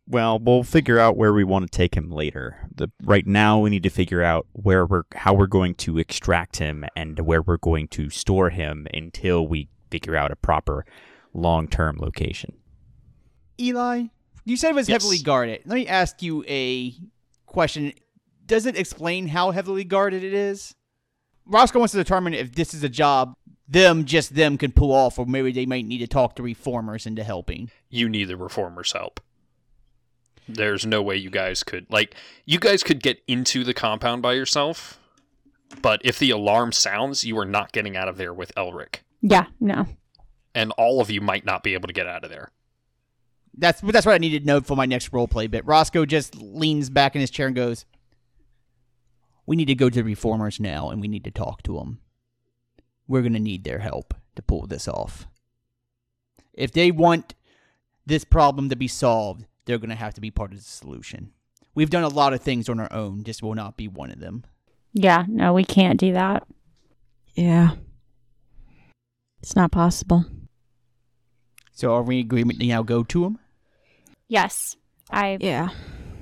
[0.07, 2.67] Well, we'll figure out where we want to take him later.
[2.73, 6.57] The right now we need to figure out where we're how we're going to extract
[6.57, 10.85] him and where we're going to store him until we figure out a proper
[11.33, 12.53] long-term location.
[13.59, 14.05] Eli,
[14.43, 15.01] you said it was Yes.
[15.01, 15.61] heavily guarded.
[15.65, 16.93] Let me ask you a
[17.47, 17.93] question.
[18.45, 20.75] Does it explain how heavily guarded it is?
[21.47, 23.35] Roscoe wants to determine if this is a job
[23.67, 27.07] them, just them, can pull off, or maybe they might need to talk to reformers
[27.07, 27.71] into helping.
[27.89, 29.19] You need the reformers' help.
[30.47, 34.33] There's no way you guys could like you guys could get into the compound by
[34.33, 34.99] yourself,
[35.81, 38.97] but if the alarm sounds, you are not getting out of there with Elric.
[39.21, 39.45] Yeah.
[39.59, 39.87] No.
[40.53, 42.51] And all of you might not be able to get out of there.
[43.57, 45.65] That's that's what I needed to know for my next roleplay bit.
[45.65, 47.85] Roscoe just leans back in his chair and goes,
[49.45, 51.99] "We need to go to the reformers now, and we need to talk to them.
[53.07, 55.27] We're gonna need their help to pull this off.
[56.53, 57.33] If they want
[58.05, 61.31] this problem to be solved, they're gonna have to be part of the solution.
[61.73, 63.23] We've done a lot of things on our own.
[63.23, 64.43] This will not be one of them.
[64.93, 65.25] Yeah.
[65.27, 66.47] No, we can't do that.
[67.35, 67.71] yeah,
[69.41, 70.25] it's not possible.
[71.73, 73.39] So, are we in agreement to now go to them?
[74.29, 74.77] Yes.
[75.11, 75.69] I Yeah,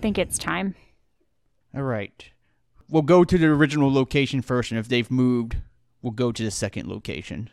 [0.01, 0.75] think it's time.
[1.75, 2.25] All right.
[2.89, 5.57] We'll go to the original location first, and if they've moved,
[6.01, 7.49] we'll go to the second location.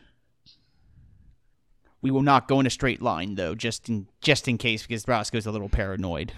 [2.02, 5.06] We will not go in a straight line, though, just in just in case, because
[5.06, 6.32] Roscoe's a little paranoid.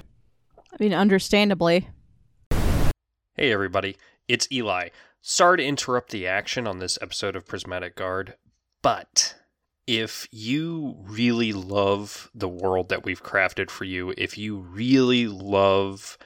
[0.72, 1.88] I mean, understandably.
[3.34, 3.96] Hey everybody.
[4.28, 4.88] it's Eli.
[5.20, 8.34] Sorry to interrupt the action on this episode of Prismatic Guard,
[8.82, 9.36] but
[9.86, 16.18] if you really love the world that we've crafted for you, if you really love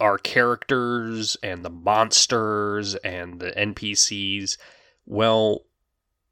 [0.00, 4.56] our characters and the monsters and the NPCs,
[5.04, 5.64] well,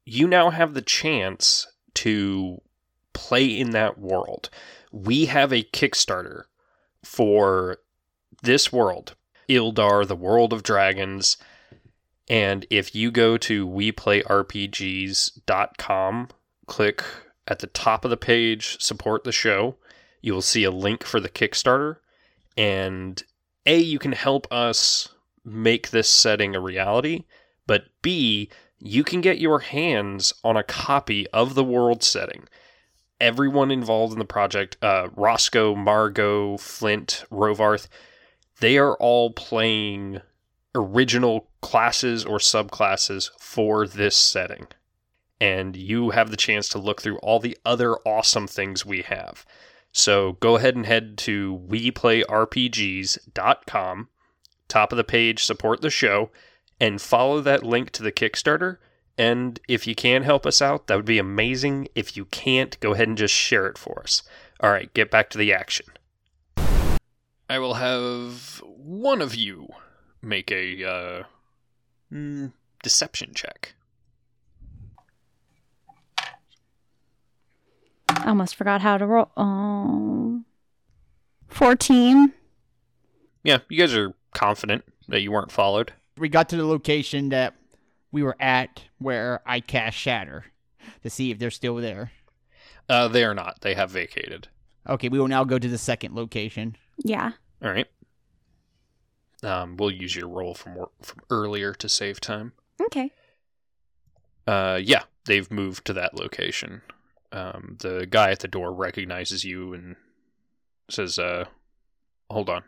[0.03, 2.61] you now have the chance to
[3.13, 4.49] play in that world.
[4.91, 6.43] We have a Kickstarter
[7.03, 7.79] for
[8.41, 9.15] this world,
[9.49, 11.35] Ildar, the World of Dragons.
[12.27, 16.29] And if you go to weplayRPGs.com,
[16.67, 17.03] click
[17.47, 19.75] at the top of the page, support the show,
[20.21, 21.97] you will see a link for the Kickstarter.
[22.57, 23.21] And
[23.67, 25.09] A, you can help us
[25.43, 27.25] make this setting a reality,
[27.67, 28.49] but B,
[28.85, 32.43] you can get your hands on a copy of the world setting.
[33.19, 37.87] Everyone involved in the project, uh, Roscoe, Margot, Flint, Rovarth,
[38.59, 40.21] they are all playing
[40.75, 44.67] original classes or subclasses for this setting.
[45.41, 49.47] And you have the chance to look through all the other awesome things we have.
[49.91, 54.09] So go ahead and head to weplayRPGs.com,
[54.67, 56.29] top of the page, support the show,
[56.79, 58.77] and follow that link to the Kickstarter.
[59.17, 61.87] And if you can help us out, that would be amazing.
[61.95, 64.23] If you can't, go ahead and just share it for us.
[64.59, 65.85] All right, get back to the action.
[67.49, 69.69] I will have one of you
[70.21, 71.23] make a uh,
[72.11, 72.51] mm,
[72.83, 73.75] deception check.
[78.09, 79.31] I almost forgot how to roll.
[79.37, 80.41] Oh.
[81.49, 82.33] 14.
[83.43, 85.93] Yeah, you guys are confident that you weren't followed.
[86.17, 87.55] We got to the location that
[88.11, 90.45] we were at where I cast Shatter
[91.03, 92.11] to see if they're still there.
[92.87, 93.61] Uh, they are not.
[93.61, 94.47] They have vacated.
[94.87, 96.77] Okay, we will now go to the second location.
[96.97, 97.31] Yeah.
[97.63, 97.87] All right.
[99.43, 102.53] Um, we'll use your roll from from earlier to save time.
[102.81, 103.11] Okay.
[104.47, 106.81] Uh, yeah, they've moved to that location.
[107.31, 109.95] Um, the guy at the door recognizes you and
[110.89, 111.45] says, uh,
[112.29, 112.63] hold on.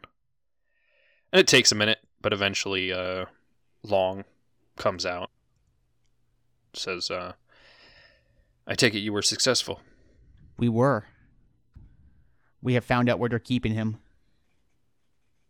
[1.32, 3.26] And it takes a minute, but eventually, uh,
[3.84, 4.24] Long
[4.76, 5.30] comes out.
[6.74, 7.34] Says, uh,
[8.66, 9.82] I take it you were successful.
[10.58, 11.06] We were.
[12.62, 13.98] We have found out where they're keeping him.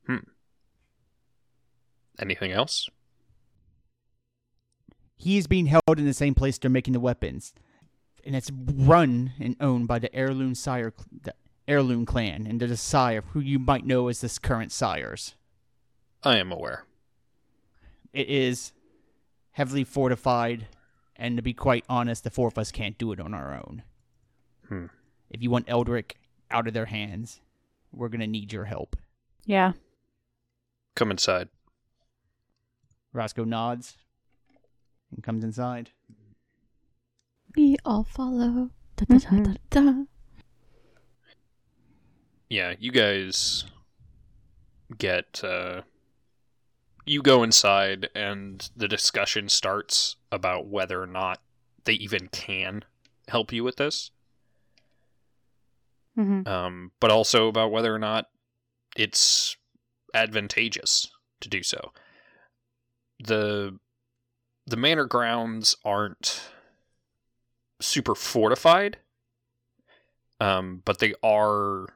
[0.06, 0.18] Hmm.
[2.20, 2.90] Anything else?
[5.16, 7.54] He is being held in the same place they're making the weapons,
[8.24, 11.34] and it's run and owned by the heirloom sire, the
[11.68, 15.36] heirloom clan, and they're the sire who you might know as this current sires.
[16.24, 16.87] I am aware.
[18.18, 18.72] It is
[19.52, 20.66] heavily fortified,
[21.16, 23.84] and to be quite honest, the four of us can't do it on our own.
[24.68, 24.86] Hmm.
[25.30, 26.14] If you want Elric
[26.50, 27.42] out of their hands,
[27.92, 28.96] we're gonna need your help.
[29.46, 29.74] Yeah.
[30.96, 31.50] Come inside.
[33.14, 33.98] Roscoe nods
[35.12, 35.92] and comes inside.
[37.56, 38.72] We all follow.
[38.96, 39.94] Da, da, da, da, da.
[42.50, 43.66] yeah, you guys
[44.98, 45.82] get uh
[47.08, 51.40] you go inside and the discussion starts about whether or not
[51.86, 52.84] they even can
[53.30, 54.12] help you with this.
[56.18, 56.48] Mm-hmm.
[56.48, 58.26] Um but also about whether or not
[58.96, 59.56] it's
[60.14, 61.10] advantageous
[61.42, 61.94] to do so.
[63.24, 63.78] The
[64.66, 66.50] the manor grounds aren't
[67.80, 68.98] super fortified.
[70.40, 71.88] Um but they are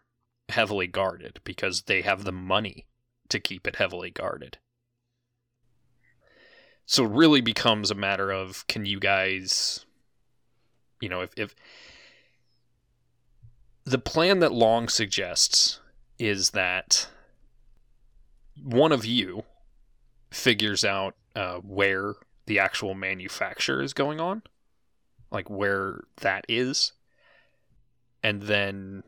[0.49, 2.85] heavily guarded because they have the money
[3.29, 4.57] to keep it heavily guarded.
[6.85, 9.85] So it really becomes a matter of can you guys
[10.99, 11.55] you know if if
[13.85, 15.79] the plan that Long suggests
[16.19, 17.07] is that
[18.61, 19.43] one of you
[20.29, 22.13] figures out uh, where
[22.45, 24.43] the actual manufacture is going on,
[25.31, 26.93] like where that is,
[28.23, 29.03] and then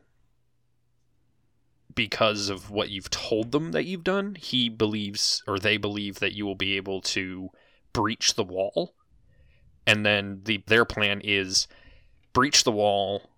[1.94, 6.32] because of what you've told them that you've done, he believes or they believe that
[6.32, 7.50] you will be able to
[7.94, 8.94] breach the wall.
[9.86, 11.66] And then the their plan is
[12.34, 13.30] breach the wall,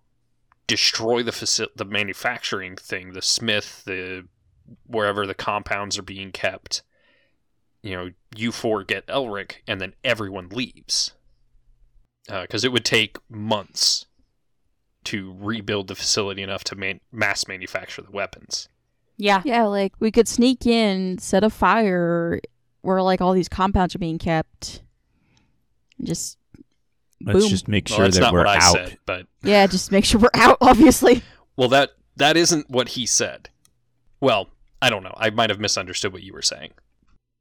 [0.65, 4.27] destroy the faci- the manufacturing thing, the smith, the
[4.85, 6.83] wherever the compounds are being kept.
[7.81, 11.13] You know, you four get Elric, and then everyone leaves.
[12.29, 14.05] Uh, because it would take months
[15.05, 18.67] to rebuild the facility enough to man- mass manufacture the weapons.
[19.15, 19.41] Yeah.
[19.45, 22.41] Yeah, like we could sneak in, set a fire
[22.87, 24.81] where like all these compounds are being kept.
[26.01, 26.37] Just
[27.21, 27.49] Let's boom.
[27.49, 28.61] just make sure that's that we're out.
[28.71, 30.57] said, but yeah, just make sure we're out.
[30.61, 31.21] Obviously,
[31.57, 33.49] well, that that isn't what he said.
[34.21, 34.49] Well,
[34.81, 35.13] I don't know.
[35.17, 36.71] I might have misunderstood what you were saying.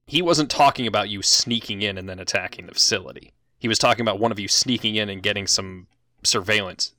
[0.09, 3.32] he wasn't talking about you sneaking in and then attacking the facility.
[3.59, 5.86] He was talking about one of you sneaking in and getting some
[6.24, 6.92] surveillance.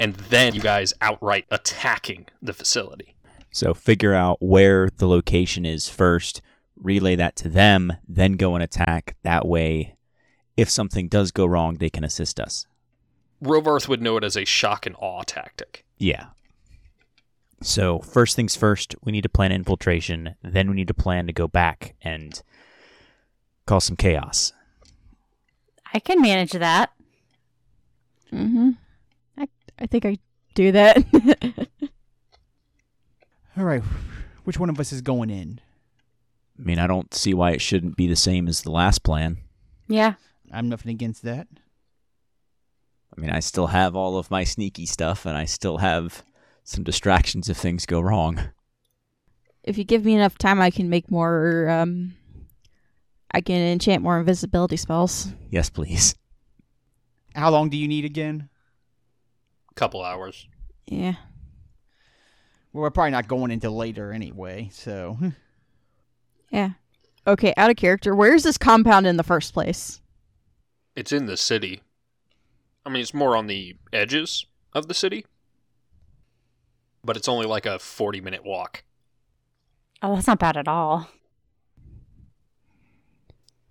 [0.00, 3.14] And then you guys outright attacking the facility.
[3.52, 6.40] So figure out where the location is first,
[6.82, 9.16] relay that to them, then go and attack.
[9.22, 9.96] That way,
[10.56, 12.66] if something does go wrong, they can assist us.
[13.42, 15.84] Rovarth would know it as a shock and awe tactic.
[15.98, 16.26] Yeah.
[17.60, 20.34] So first things first, we need to plan infiltration.
[20.42, 22.40] Then we need to plan to go back and
[23.66, 24.52] cause some chaos.
[25.94, 26.90] I can manage that.
[28.32, 28.70] Mm-hmm.
[29.38, 30.18] I I think I
[30.54, 31.04] do that.
[33.56, 33.82] All right.
[34.44, 35.60] Which one of us is going in?
[36.58, 39.38] I mean, I don't see why it shouldn't be the same as the last plan.
[39.88, 40.14] Yeah.
[40.52, 41.48] I'm nothing against that.
[43.16, 46.22] I mean, I still have all of my sneaky stuff, and I still have
[46.64, 48.40] some distractions if things go wrong.
[49.64, 51.68] if you give me enough time, I can make more.
[51.68, 52.14] Um,
[53.32, 55.28] I can enchant more invisibility spells.
[55.50, 56.14] Yes, please.
[57.34, 58.48] How long do you need again?
[59.70, 60.46] A couple hours.
[60.86, 61.14] Yeah.
[62.72, 65.18] Well, we're probably not going into later anyway, so.
[66.52, 66.70] Yeah.
[67.26, 68.14] Okay, out of character.
[68.14, 70.00] Where's this compound in the first place?
[70.94, 71.80] It's in the city.
[72.84, 75.24] I mean, it's more on the edges of the city.
[77.04, 78.84] But it's only like a 40 minute walk.
[80.02, 81.08] Oh, that's not bad at all.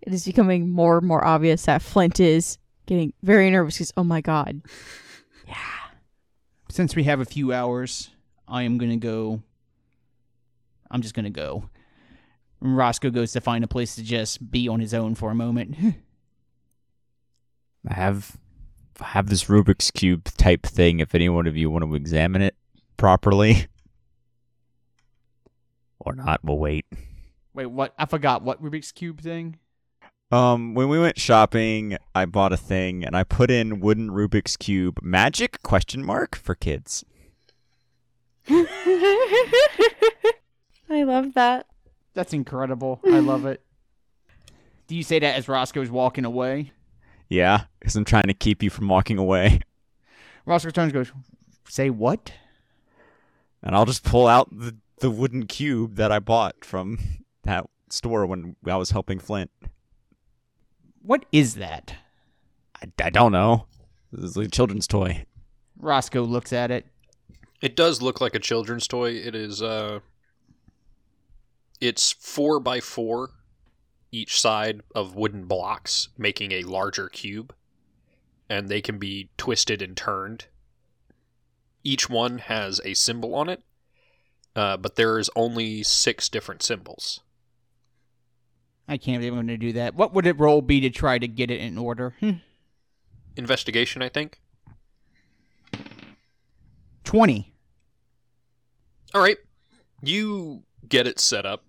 [0.02, 2.58] It is becoming more and more obvious that Flint is
[2.88, 4.62] getting very nervous because, oh my god.
[5.48, 5.56] Yeah.
[6.70, 8.12] Since we have a few hours,
[8.48, 9.42] I am going to go.
[10.90, 11.70] I'm just going to go.
[12.62, 15.36] And Roscoe goes to find a place to just be on his own for a
[15.36, 15.76] moment.
[17.88, 18.38] I have
[19.02, 21.00] I have this Rubik's cube type thing.
[21.00, 22.56] If any one of you want to examine it
[22.98, 23.68] properly,
[26.00, 26.86] or not, we'll wait.
[27.54, 27.94] Wait, what?
[27.98, 29.58] I forgot what Rubik's Cube thing?
[30.32, 34.56] Um, when we went shopping, I bought a thing and I put in wooden Rubik's
[34.56, 37.04] cube magic question mark for kids.
[38.50, 38.64] I
[40.90, 41.68] love that.
[42.14, 43.00] That's incredible.
[43.06, 43.62] I love it.
[44.88, 46.72] Do you say that as Roscoe's walking away?
[47.30, 49.62] Yeah, because I'm trying to keep you from walking away.
[50.46, 51.12] Roscoe turns and goes,
[51.70, 52.34] Say what?
[53.64, 57.00] And I'll just pull out the, the wooden cube that I bought from
[57.44, 59.52] that store when I was helping Flint.
[61.02, 61.96] What is that?
[62.82, 63.68] I, I don't know.
[64.12, 65.26] This is a children's toy.
[65.80, 66.86] Roscoe looks at it.
[67.62, 69.12] It does look like a children's toy.
[69.12, 70.00] It is, uh.
[71.82, 73.32] It's four by four,
[74.12, 77.54] each side of wooden blocks, making a larger cube.
[78.48, 80.46] And they can be twisted and turned.
[81.84, 83.64] Each one has a symbol on it,
[84.56, 87.22] uh, but there's only six different symbols.
[88.88, 89.96] I can't believe I'm going to do that.
[89.96, 92.16] What would it roll be to try to get it in order?
[92.20, 92.32] Hmm.
[93.36, 94.40] Investigation, I think.
[97.06, 97.54] 20.
[99.14, 99.38] All right.
[100.04, 101.64] You get it set up,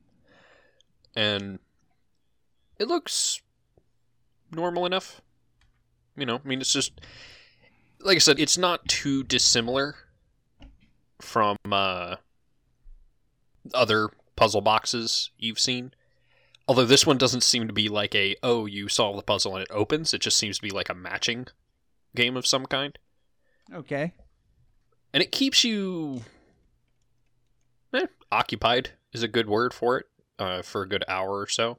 [1.14, 1.58] and
[2.78, 3.40] it looks
[4.50, 5.20] normal enough.
[6.16, 7.00] You know, I mean, it's just
[8.00, 9.94] like I said, it's not too dissimilar
[11.20, 12.16] from uh,
[13.72, 15.92] other puzzle boxes you've seen.
[16.68, 19.62] Although this one doesn't seem to be like a oh you solve the puzzle and
[19.62, 20.14] it opens.
[20.14, 21.46] It just seems to be like a matching
[22.14, 22.98] game of some kind
[23.72, 24.12] Okay.
[25.14, 26.22] and it keeps you
[27.94, 30.06] eh, occupied is a good word for it
[30.39, 31.78] uh, for a good hour or so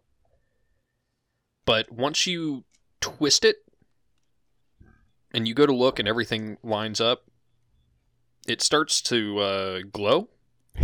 [1.66, 2.64] but once you
[3.02, 3.58] twist it
[5.34, 7.26] and you go to look and everything lines up
[8.48, 10.30] it starts to uh, glow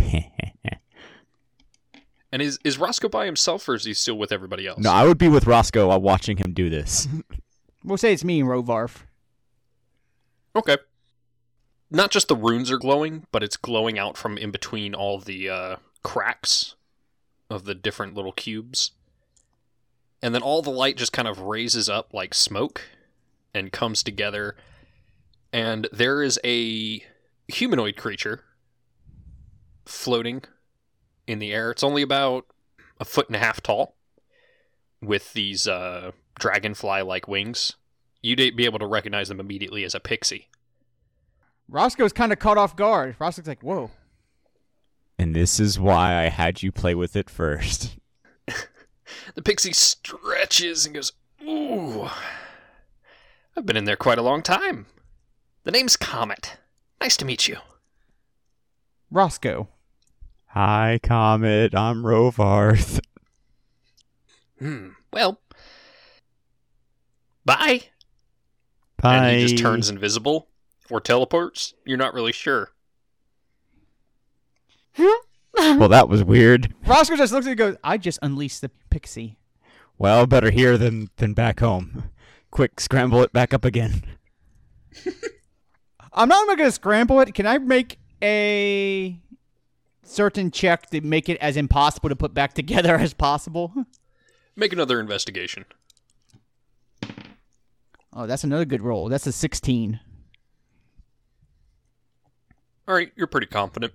[2.32, 5.06] and is is roscoe by himself or is he still with everybody else no, I
[5.06, 7.08] would be with Roscoe while watching him do this.
[7.82, 9.04] We'll say it's me and Rovarth.
[10.54, 10.78] Okay.
[11.90, 15.48] Not just the runes are glowing, but it's glowing out from in between all the
[15.48, 16.74] uh, cracks
[17.50, 18.92] of the different little cubes.
[20.22, 22.82] And then all the light just kind of raises up like smoke
[23.52, 24.56] and comes together.
[25.52, 27.04] And there is a
[27.48, 28.44] humanoid creature
[29.84, 30.42] floating
[31.26, 31.70] in the air.
[31.70, 32.46] It's only about
[33.00, 33.96] a foot and a half tall
[35.02, 37.74] with these uh, dragonfly like wings.
[38.22, 40.48] You'd be able to recognize them immediately as a pixie.
[41.68, 43.16] Roscoe's kind of caught off guard.
[43.18, 43.90] Roscoe's like, whoa.
[45.20, 47.96] And this is why I had you play with it first.
[49.34, 51.12] The pixie stretches and goes,
[51.42, 52.08] Ooh,
[53.56, 54.86] I've been in there quite a long time.
[55.64, 56.56] The name's Comet.
[57.00, 57.56] Nice to meet you.
[59.10, 59.68] Roscoe.
[60.48, 61.74] Hi, Comet.
[61.74, 63.00] I'm Rovarth.
[64.58, 64.90] Hmm.
[65.12, 65.40] Well,
[67.44, 67.82] bye.
[68.98, 69.16] Bye.
[69.16, 70.48] And he just turns invisible
[70.90, 71.72] or teleports.
[71.84, 72.70] You're not really sure.
[74.98, 76.74] Well, that was weird.
[76.86, 79.36] Roscoe just looks at you and goes, I just unleashed the pixie.
[79.98, 82.10] Well, better here than than back home.
[82.50, 84.02] Quick, scramble it back up again.
[86.12, 87.34] I'm not going to scramble it.
[87.34, 89.20] Can I make a
[90.02, 93.72] certain check to make it as impossible to put back together as possible?
[94.56, 95.64] Make another investigation.
[98.12, 99.08] Oh, that's another good roll.
[99.08, 100.00] That's a 16.
[102.88, 103.92] All right, you're pretty confident.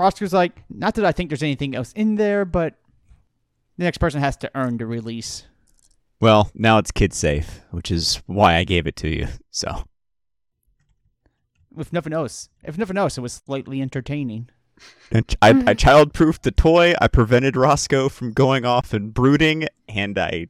[0.00, 2.74] Roscoe's like, not that I think there's anything else in there, but
[3.76, 5.44] the next person has to earn the release.
[6.20, 9.28] Well, now it's kid safe, which is why I gave it to you.
[9.50, 9.84] So,
[11.78, 14.48] If nothing else, if nothing else, it was slightly entertaining.
[15.12, 16.94] And I, I child-proofed the toy.
[17.00, 20.46] I prevented Roscoe from going off and brooding, and I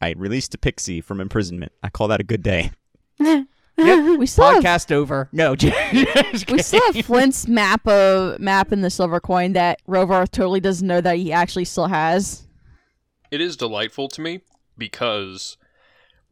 [0.00, 1.72] I released a pixie from imprisonment.
[1.82, 2.70] I call that a good day.
[4.18, 5.28] We still have Podcast over.
[5.32, 5.52] No,
[6.52, 6.94] we still kidding.
[6.94, 11.16] have Flint's map of map in the silver coin that Rovarth totally doesn't know that
[11.16, 12.46] he actually still has.
[13.30, 14.42] It is delightful to me
[14.76, 15.56] because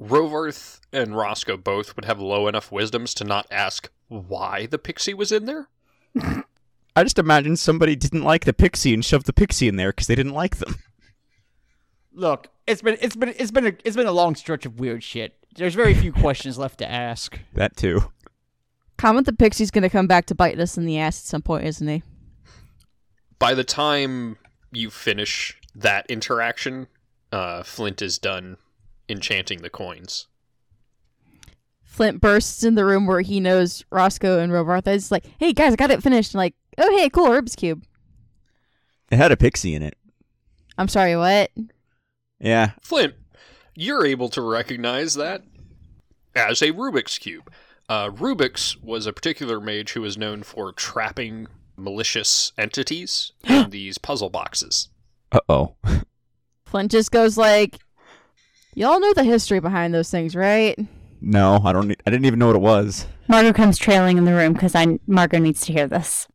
[0.00, 5.14] Rovarth and Roscoe both would have low enough wisdoms to not ask why the pixie
[5.14, 5.68] was in there.
[6.96, 10.06] I just imagine somebody didn't like the pixie and shoved the pixie in there because
[10.08, 10.76] they didn't like them.
[12.12, 15.02] Look, it's been it's been it's been a it's been a long stretch of weird
[15.02, 15.36] shit.
[15.56, 17.38] There's very few questions left to ask.
[17.54, 18.12] That too.
[18.96, 21.64] Comet the pixie's gonna come back to bite us in the ass at some point,
[21.64, 22.02] isn't he?
[23.38, 24.36] By the time
[24.70, 26.86] you finish that interaction,
[27.32, 28.58] uh, Flint is done
[29.08, 30.26] enchanting the coins.
[31.82, 35.72] Flint bursts in the room where he knows Roscoe and Rovarth is like, "Hey guys,
[35.72, 37.84] I got it finished." And like, "Oh hey, cool, Rubik's cube."
[39.10, 39.96] It had a pixie in it.
[40.78, 41.50] I'm sorry, what?
[42.38, 42.72] Yeah.
[42.80, 43.14] Flint,
[43.74, 45.42] you're able to recognize that
[46.34, 47.50] as a Rubik's Cube.
[47.88, 53.98] Uh, Rubik's was a particular mage who was known for trapping malicious entities in these
[53.98, 54.88] puzzle boxes.
[55.32, 55.74] Uh oh.
[56.66, 57.80] Flint just goes like,
[58.74, 60.78] "Y'all know the history behind those things, right?"
[61.20, 61.90] No, I don't.
[61.90, 63.06] I didn't even know what it was.
[63.28, 66.28] Margot comes trailing in the room because I Margot needs to hear this.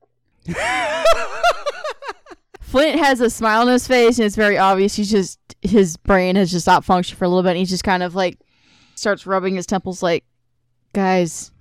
[2.76, 4.96] Flint has a smile on his face, and it's very obvious.
[4.96, 7.52] He's just his brain has just stopped functioning for a little bit.
[7.52, 8.38] And he's just kind of like
[8.96, 10.26] starts rubbing his temples, like,
[10.92, 11.52] guys,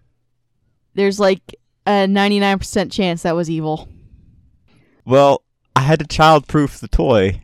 [0.95, 1.55] there's like
[1.87, 3.89] a 99% chance that was evil.
[5.05, 5.45] Well,
[5.77, 7.43] I had to child-proof the toy.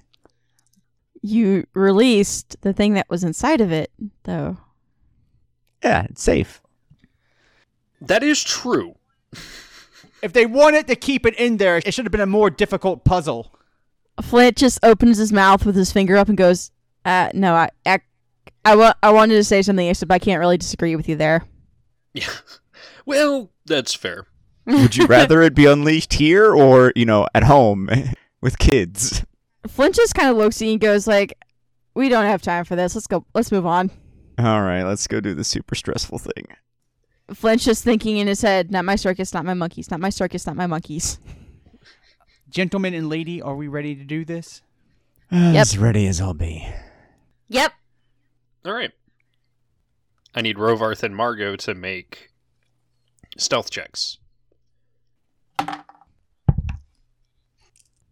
[1.22, 3.92] You released the thing that was inside of it,
[4.24, 4.56] though.
[5.80, 6.60] Yeah, it's safe.
[8.00, 8.96] That is true.
[10.24, 13.04] If they wanted to keep it in there, it should have been a more difficult
[13.04, 13.54] puzzle.
[14.22, 16.70] Flint just opens his mouth with his finger up and goes,
[17.04, 18.00] uh, no, I, I,
[18.64, 21.44] I, wa- I wanted to say something, except I can't really disagree with you there.
[22.14, 22.28] Yeah.
[23.06, 24.26] Well, that's fair.
[24.66, 27.88] Would you rather it be unleashed here or you know at home
[28.40, 29.24] with kids?
[29.66, 31.36] Flint just kind of looks at you and goes like,
[31.94, 32.94] we don't have time for this.
[32.94, 33.24] Let's go.
[33.34, 33.90] Let's move on.
[34.38, 36.46] All right, let's go do the super stressful thing.
[37.34, 40.46] Flint's just thinking in his head, not my circus, not my monkeys, not my circus,
[40.46, 41.18] not my monkeys.
[42.50, 44.62] Gentlemen and lady, are we ready to do this?
[45.30, 46.68] As ready as I'll be.
[47.48, 47.72] Yep.
[48.64, 48.90] All right.
[50.34, 52.30] I need Rovarth and Margot to make
[53.38, 54.18] stealth checks.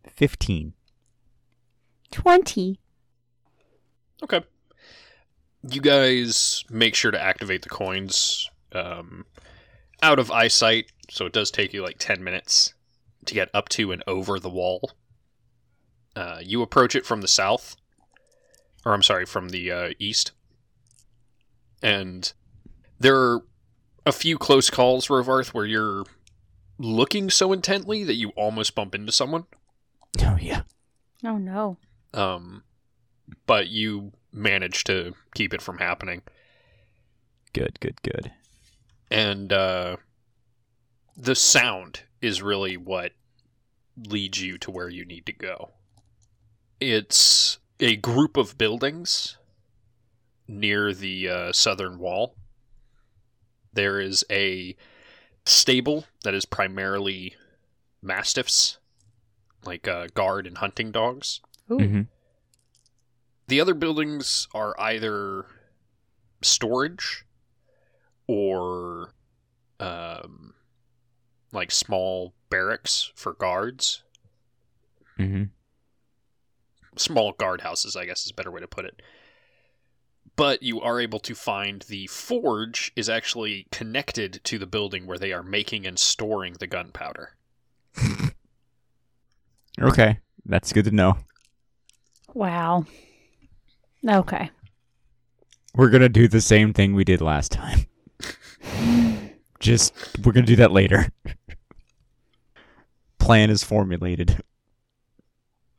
[0.08, 0.74] Fifteen.
[2.12, 2.78] Twenty.
[4.22, 4.44] Okay.
[5.68, 9.26] You guys make sure to activate the coins um,
[10.00, 12.74] out of eyesight, so it does take you like 10 minutes
[13.28, 14.92] to get up to and over the wall.
[16.16, 17.76] Uh, you approach it from the south,
[18.84, 20.32] or I'm sorry, from the uh, east.
[21.82, 22.32] And
[22.98, 23.42] there are
[24.04, 26.04] a few close calls, Rovarth, where you're
[26.78, 29.44] looking so intently that you almost bump into someone.
[30.20, 30.62] Oh yeah.
[31.24, 31.76] Oh no.
[32.14, 32.64] Um,
[33.46, 36.22] but you manage to keep it from happening.
[37.52, 38.32] Good, good, good.
[39.10, 39.96] and uh,
[41.16, 43.12] the sound is really what
[44.06, 45.70] leads you to where you need to go.
[46.80, 49.36] It's a group of buildings
[50.46, 52.34] near the uh, southern wall.
[53.72, 54.76] There is a
[55.44, 57.34] stable that is primarily
[58.02, 58.78] mastiffs,
[59.64, 61.40] like uh, guard and hunting dogs.
[61.68, 62.02] Mm-hmm.
[63.48, 65.46] The other buildings are either
[66.42, 67.24] storage
[68.26, 69.12] or
[69.80, 70.54] um,
[71.52, 74.02] like small barracks for guards.
[75.18, 75.44] Mm-hmm.
[76.96, 79.02] small guardhouses, I guess is a better way to put it.
[80.36, 85.18] But you are able to find the forge is actually connected to the building where
[85.18, 87.34] they are making and storing the gunpowder.
[89.80, 91.18] Okay, that's good to know.
[92.34, 92.84] Wow.
[94.04, 94.50] Okay.
[95.74, 97.86] We're gonna do the same thing we did last time.
[99.60, 99.94] Just
[100.24, 101.12] we're gonna do that later.
[103.28, 104.42] Plan is formulated.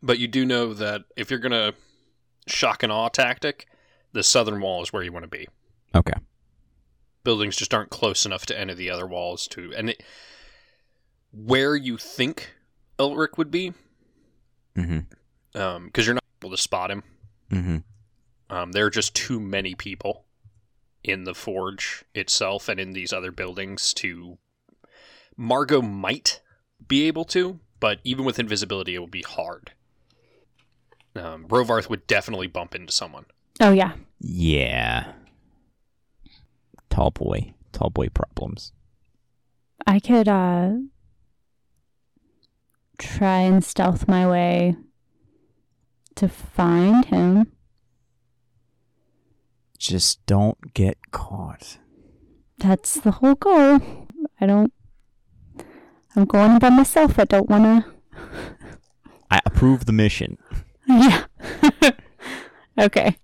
[0.03, 1.73] But you do know that if you're gonna
[2.47, 3.67] shock and awe tactic,
[4.13, 5.47] the southern wall is where you want to be.
[5.93, 6.13] Okay.
[7.25, 10.03] Buildings just aren't close enough to any of the other walls to and it,
[11.33, 12.51] where you think
[12.97, 13.73] Elric would be,
[14.77, 15.59] Mm-hmm.
[15.59, 17.03] um, because you're not able to spot him.
[17.51, 17.77] Mm-hmm.
[18.55, 20.23] Um, there are just too many people
[21.03, 24.37] in the forge itself and in these other buildings to.
[25.35, 26.39] Margot might
[26.88, 29.71] be able to, but even with invisibility, it will be hard.
[31.15, 33.25] Um, Rovarth would definitely bump into someone.
[33.59, 33.93] Oh yeah.
[34.19, 35.13] Yeah.
[36.89, 37.53] Tall boy.
[37.71, 38.71] Tall boy problems.
[39.86, 40.71] I could uh
[42.97, 44.75] try and stealth my way
[46.15, 47.51] to find him.
[49.77, 51.77] Just don't get caught.
[52.57, 54.07] That's the whole goal.
[54.41, 54.73] I don't
[56.16, 57.20] I'm going by myself.
[57.20, 57.91] I don't want to
[59.32, 60.38] I approve the mission.
[60.88, 61.26] Yeah.
[62.80, 63.18] okay.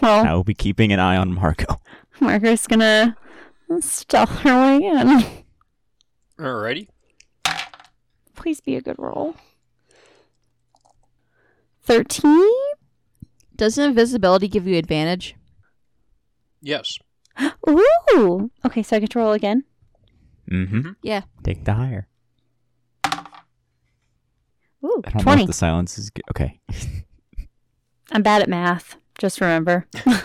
[0.00, 1.80] Well, I will be keeping an eye on Margot.
[2.20, 3.16] Margot's gonna
[3.80, 5.24] stealth her way in.
[6.38, 6.88] Alrighty.
[8.34, 9.34] Please be a good roll.
[11.82, 12.48] 13?
[13.54, 15.34] Doesn't invisibility give you advantage?
[16.60, 16.98] Yes.
[17.68, 18.50] Ooh!
[18.64, 19.64] Okay, so I get to roll again.
[20.50, 20.90] Mm-hmm.
[21.02, 21.22] Yeah.
[21.42, 22.08] Take the higher.
[24.84, 25.42] Ooh, I don't know 20.
[25.42, 26.24] if the silence is good.
[26.30, 26.60] Okay.
[28.12, 28.96] I'm bad at math.
[29.18, 29.86] Just remember.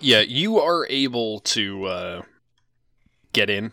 [0.00, 2.22] Yeah, you are able to uh,
[3.32, 3.72] get in.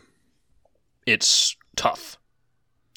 [1.06, 2.18] It's tough.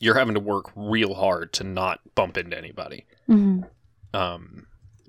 [0.01, 3.05] You're having to work real hard to not bump into anybody.
[3.27, 3.65] hmm
[4.15, 4.67] Um,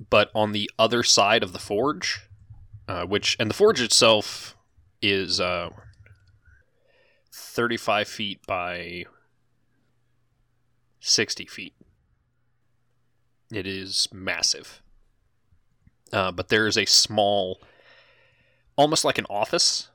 [0.10, 2.28] but on the other side of the forge,
[2.90, 4.58] uh, which and the forge itself
[5.02, 5.70] is uh,
[7.32, 9.06] 35 feet by
[11.00, 11.74] 60 feet.
[13.52, 14.82] It is massive.
[16.12, 17.62] Uh, but there is a small,
[18.76, 19.90] almost like an office,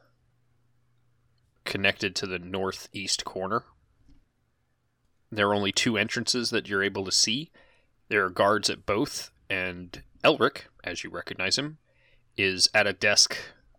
[1.64, 3.64] connected to the northeast corner.
[5.30, 7.50] There are only two entrances that you're able to see.
[8.08, 11.78] There are guards at both, and Elric, as you recognize him,
[12.36, 13.36] is at a desk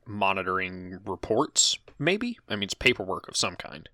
[0.07, 2.37] monitoring reports, maybe?
[2.49, 3.89] I mean, it's paperwork of some kind.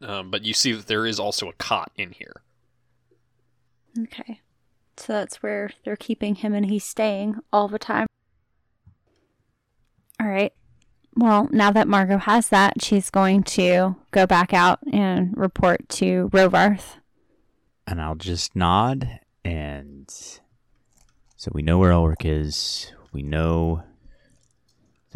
[0.00, 2.42] Um, but you see that there is also a cot in here.
[3.98, 4.40] Okay.
[4.96, 8.06] So that's where they're keeping him and he's staying all the time.
[10.20, 10.52] All right.
[11.14, 16.28] Well, now that Margot has that, she's going to go back out and report to
[16.28, 16.96] Rovarth.
[17.86, 20.10] And I'll just nod and
[21.36, 22.92] so we know where Elric is.
[23.12, 23.84] We know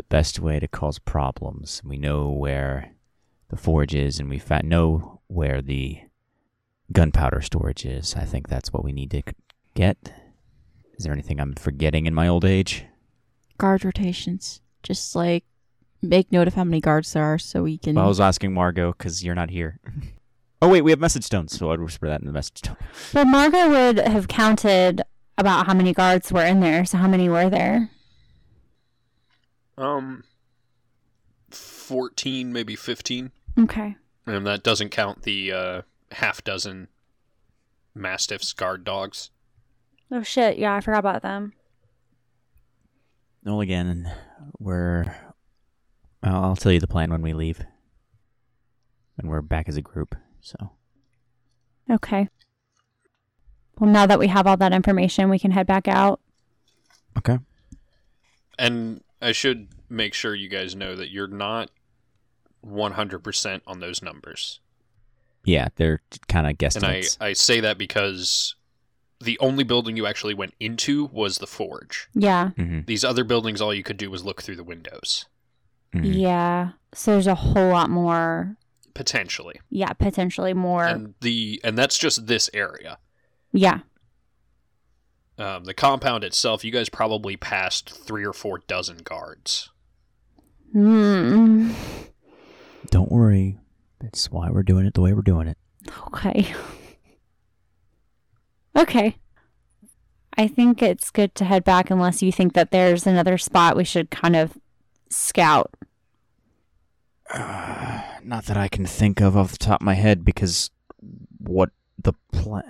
[0.00, 1.82] the best way to cause problems.
[1.84, 2.92] We know where
[3.50, 5.98] the forge is and we fa- know where the
[6.90, 8.14] gunpowder storage is.
[8.16, 9.22] I think that's what we need to
[9.74, 10.14] get.
[10.96, 12.86] Is there anything I'm forgetting in my old age?
[13.58, 14.62] Guard rotations.
[14.82, 15.44] Just like
[16.00, 17.96] make note of how many guards there are so we can.
[17.96, 19.80] Well, I was asking Margot because you're not here.
[20.62, 22.78] oh wait, we have message stones, so I'd whisper that in the message stone.
[23.12, 25.02] But Margot would have counted
[25.36, 26.86] about how many guards were in there.
[26.86, 27.90] So how many were there?
[29.80, 30.24] Um,
[31.50, 33.30] 14, maybe 15.
[33.58, 33.96] Okay.
[34.26, 36.88] And that doesn't count the uh, half dozen
[37.94, 39.30] mastiffs, guard dogs.
[40.12, 40.58] Oh shit!
[40.58, 41.52] Yeah, I forgot about them.
[43.44, 44.12] Well, again,
[44.58, 45.14] we're.
[46.22, 47.64] I'll, I'll tell you the plan when we leave.
[49.16, 50.14] When we're back as a group.
[50.40, 50.72] So
[51.90, 52.28] Okay.
[53.78, 56.20] Well, now that we have all that information, we can head back out.
[57.18, 57.38] okay.
[58.58, 61.70] And I should make sure you guys know that you're not
[62.66, 64.60] 100% on those numbers.
[65.44, 66.84] Yeah, they're kind of guessing.
[66.84, 67.28] And I.
[67.28, 68.54] I say that because
[69.20, 72.08] the only building you actually went into was the forge.
[72.14, 72.50] Yeah.
[72.56, 72.80] mm-hmm.
[72.86, 75.26] These other buildings, all you could do was look through the windows,
[75.94, 76.04] Mm-hmm.
[76.12, 76.70] Yeah.
[76.94, 78.56] So there's a whole lot more.
[78.94, 79.60] potentially.
[79.70, 80.84] Yeah, potentially more.
[80.84, 82.98] And the and that's just this area.
[83.52, 83.80] yeah.
[85.40, 89.70] Um, the compound itself, you guys probably passed three or four dozen guards.
[90.72, 91.72] Hmm.
[92.90, 93.58] Don't worry.
[94.00, 95.56] That's why we're doing it the way we're doing it.
[96.08, 96.54] Okay.
[98.76, 99.16] Okay.
[100.36, 103.84] I think it's good to head back unless you think that there's another spot we
[103.84, 104.58] should kind of
[105.08, 105.74] scout.
[107.32, 110.70] Uh, not that I can think of off the top of my head, because
[111.38, 112.62] what the pla-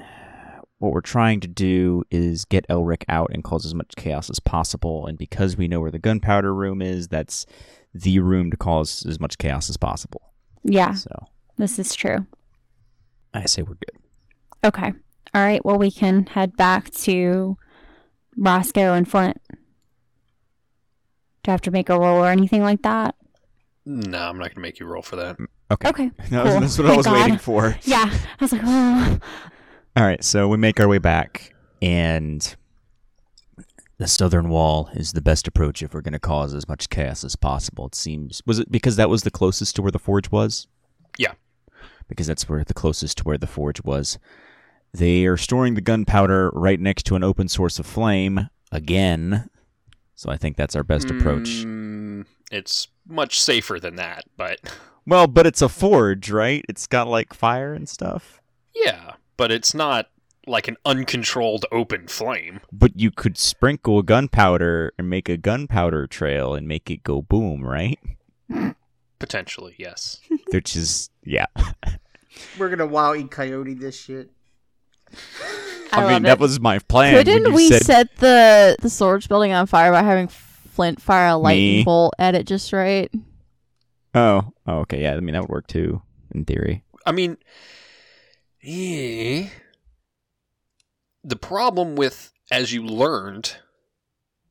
[0.81, 4.41] what we're trying to do is get Elric out and cause as much chaos as
[4.41, 5.07] possible.
[5.07, 7.47] And because we know where the gunpowder room is, that's
[7.95, 10.33] the room to cause as much chaos as possible.
[10.64, 11.11] Yeah, So
[11.57, 12.26] this is true.
[13.33, 13.99] I say we're good.
[14.64, 14.93] Okay.
[15.35, 15.64] All right.
[15.64, 17.57] Well, we can head back to
[18.37, 19.37] Roscoe and Flint.
[21.43, 23.14] Do I have to make a roll or anything like that?
[23.87, 25.39] No, I'm not going to make you roll for that.
[25.39, 25.89] Mm, okay.
[25.89, 26.11] Okay.
[26.31, 26.61] That was- cool.
[26.61, 27.14] that's what I was God.
[27.14, 27.76] waiting for.
[27.83, 28.11] Yeah.
[28.12, 29.18] I was like, oh.
[29.97, 32.55] All right, so we make our way back, and
[33.99, 37.24] the southern wall is the best approach if we're going to cause as much chaos
[37.24, 37.86] as possible.
[37.86, 38.41] It seems.
[38.47, 40.68] Was it because that was the closest to where the forge was?
[41.18, 41.32] Yeah.
[42.09, 44.18] Because that's where the closest to where the forge was.
[44.93, 49.51] They are storing the gunpowder right next to an open source of flame again.
[50.14, 51.49] So I think that's our best approach.
[51.64, 54.61] Mm, it's much safer than that, but
[55.07, 56.64] Well, but it's a forge, right?
[56.68, 58.41] It's got like fire and stuff.
[58.74, 60.11] yeah, but it's not
[60.47, 62.61] like an uncontrolled open flame.
[62.70, 67.64] But you could sprinkle gunpowder and make a gunpowder trail and make it go boom,
[67.64, 67.99] right?
[69.18, 70.20] Potentially, yes.
[70.53, 71.47] Which is yeah.
[72.59, 74.30] We're gonna wow e coyote this shit.
[75.91, 77.14] I, I, mean love that was my plan.
[77.14, 81.28] when Couldn't we said, set the the storage building on fire by having Flint fire
[81.28, 81.84] a lightning Me?
[81.84, 83.11] bolt at it just right?
[84.14, 85.14] Oh, oh, okay, yeah.
[85.14, 86.03] I mean that would work too,
[86.34, 86.84] in theory.
[87.07, 87.38] I mean,
[88.63, 89.49] yeah.
[91.23, 93.57] The problem with, as you learned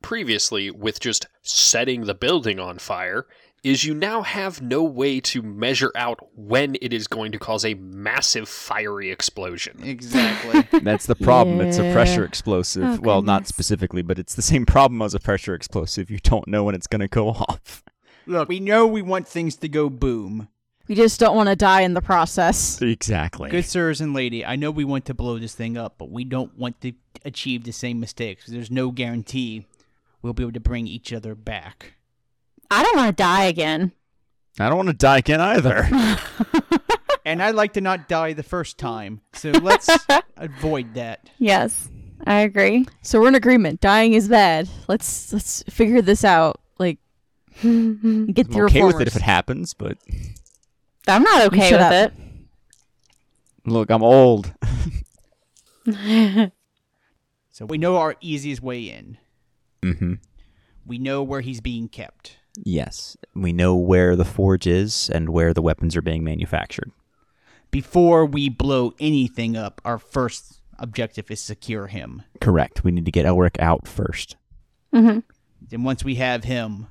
[0.01, 3.25] previously, with just setting the building on fire,
[3.63, 7.65] is you now have no way to measure out when it is going to cause
[7.65, 9.81] a massive fiery explosion.
[9.83, 10.79] Exactly.
[10.79, 11.59] That's the problem.
[11.61, 12.83] It's a pressure explosive.
[12.83, 16.09] Oh, well, not specifically, but it's the same problem as a pressure explosive.
[16.09, 17.83] You don't know when it's going to go off.
[18.25, 20.49] Look, we know we want things to go boom.
[20.89, 22.81] We just don't want to die in the process.
[22.81, 23.51] Exactly.
[23.51, 26.23] Good sirs and lady, I know we want to blow this thing up, but we
[26.23, 28.47] don't want to achieve the same mistakes.
[28.47, 29.67] There's no guarantee
[30.21, 31.93] we'll be able to bring each other back.
[32.71, 33.91] I don't want to die again.
[34.59, 35.87] I don't want to die again either.
[37.25, 39.87] And I'd like to not die the first time, so let's
[40.37, 41.29] avoid that.
[41.37, 41.87] yes,
[42.25, 42.87] I agree.
[43.03, 43.81] So we're in agreement.
[43.81, 44.67] Dying is bad.
[44.87, 46.59] Let's let's figure this out.
[46.79, 46.97] Like
[47.61, 49.99] get I'm through okay with it if it happens, but
[51.09, 52.13] I'm not okay with up.
[53.65, 54.53] look, I'm old.
[57.51, 59.17] So we know our easiest way in.
[59.81, 60.13] mm-hmm.
[60.85, 62.37] We know where he's being kept.
[62.63, 66.89] Yes, we know where the forge is and where the weapons are being manufactured.
[67.69, 72.23] Before we blow anything up, our first objective is secure him.
[72.39, 72.85] Correct.
[72.85, 74.37] We need to get Elric out first.
[74.93, 75.19] hmm
[75.61, 76.87] Then once we have him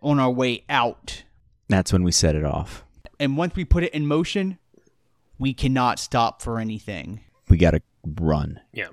[0.00, 1.24] on our way out,
[1.68, 2.82] That's when we set it off.
[3.20, 4.58] And once we put it in motion,
[5.38, 7.20] we cannot stop for anything.
[7.48, 8.60] We got to run.
[8.72, 8.88] Yeah.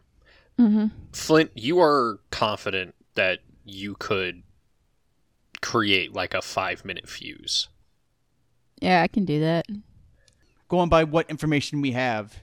[0.59, 0.87] Mm-hmm.
[1.13, 4.43] Flint, you are confident that you could
[5.61, 7.69] create like a five minute fuse.
[8.81, 9.65] Yeah, I can do that.
[10.67, 12.35] Going by what information we have,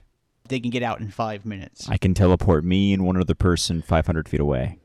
[0.49, 1.89] they can get out in five minutes.
[1.89, 4.79] I can teleport me and one other person 500 feet away.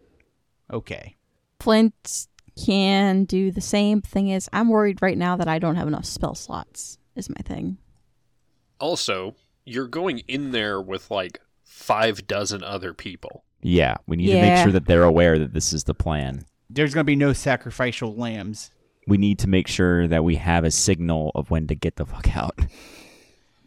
[0.72, 1.16] Okay.
[1.60, 2.28] Flint
[2.66, 6.06] can do the same thing as I'm worried right now that I don't have enough
[6.06, 6.98] spell slots.
[7.16, 7.78] Is my thing.
[8.80, 9.36] Also,
[9.66, 13.44] you're going in there with like five dozen other people.
[13.62, 16.46] Yeah, we need to make sure that they're aware that this is the plan.
[16.70, 18.72] There's going to be no sacrificial lambs.
[19.06, 22.06] We need to make sure that we have a signal of when to get the
[22.06, 22.58] fuck out.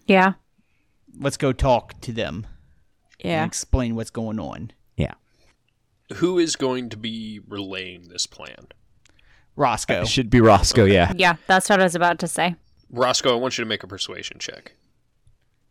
[0.06, 0.34] Yeah.
[1.18, 2.46] Let's go talk to them
[3.22, 3.42] Yeah.
[3.42, 4.70] and explain what's going on.
[4.96, 5.14] Yeah.
[6.14, 8.68] Who is going to be relaying this plan?
[9.56, 10.02] Roscoe.
[10.02, 11.12] It should be Roscoe, yeah.
[11.16, 12.56] Yeah, that's what I was about to say.
[12.90, 14.72] Roscoe, I want you to make a persuasion check.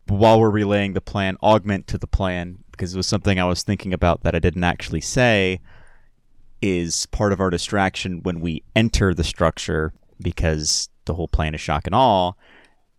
[0.06, 3.44] But while we're relaying the plan, augment to the plan, because it was something I
[3.44, 5.60] was thinking about that I didn't actually say,
[6.60, 11.60] is part of our distraction when we enter the structure, because the whole plan is
[11.60, 12.32] shock and awe,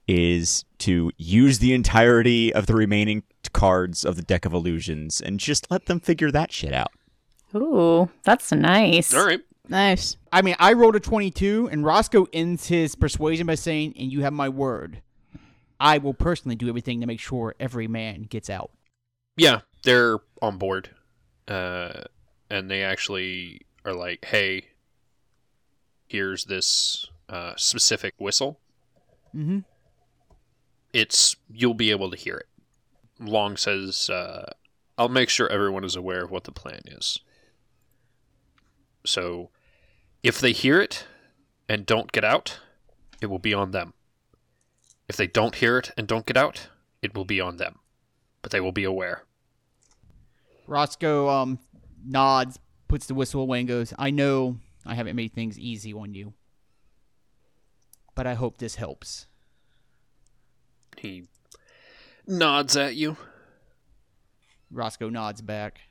[0.07, 3.23] is to use the entirety of the remaining
[3.53, 6.91] cards of the deck of illusions and just let them figure that shit out.
[7.55, 9.13] Ooh, that's nice.
[9.13, 9.41] All right.
[9.69, 10.17] Nice.
[10.31, 14.21] I mean, I rolled a 22, and Roscoe ends his persuasion by saying, and you
[14.21, 15.01] have my word.
[15.79, 18.71] I will personally do everything to make sure every man gets out.
[19.37, 20.89] Yeah, they're on board.
[21.47, 22.03] Uh,
[22.49, 24.67] and they actually are like, hey,
[26.07, 28.59] here's this uh, specific whistle.
[29.35, 29.59] Mm-hmm.
[30.93, 32.47] It's, you'll be able to hear it.
[33.19, 34.51] Long says, uh,
[34.97, 37.19] I'll make sure everyone is aware of what the plan is.
[39.05, 39.49] So,
[40.23, 41.05] if they hear it
[41.69, 42.59] and don't get out,
[43.21, 43.93] it will be on them.
[45.07, 46.69] If they don't hear it and don't get out,
[47.01, 47.79] it will be on them.
[48.41, 49.23] But they will be aware.
[50.65, 51.59] Roscoe um
[52.05, 52.57] nods,
[52.87, 56.33] puts the whistle away, and goes, "I know I haven't made things easy on you,
[58.15, 59.27] but I hope this helps."
[60.97, 61.27] He
[62.25, 63.17] nods at you.
[64.71, 65.81] Roscoe nods back.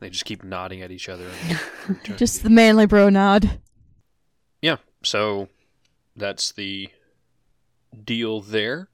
[0.00, 1.28] They just keep nodding at each other.
[2.16, 3.58] Just the manly bro nod.
[4.62, 5.48] yeah, so
[6.14, 6.88] that's the
[8.04, 8.88] deal there.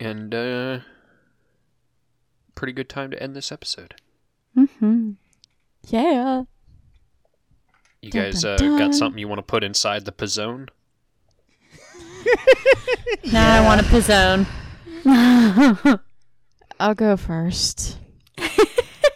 [0.00, 0.78] And uh
[2.56, 3.94] pretty good time to end this episode.
[4.56, 5.12] Mm-hmm.
[5.88, 6.42] Yeah.
[8.02, 8.78] You Dun, guys dun, uh, dun.
[8.78, 10.68] got something you want to put inside the pizzone?
[13.32, 14.46] Now I want a pizzone.
[16.80, 17.98] I'll go first.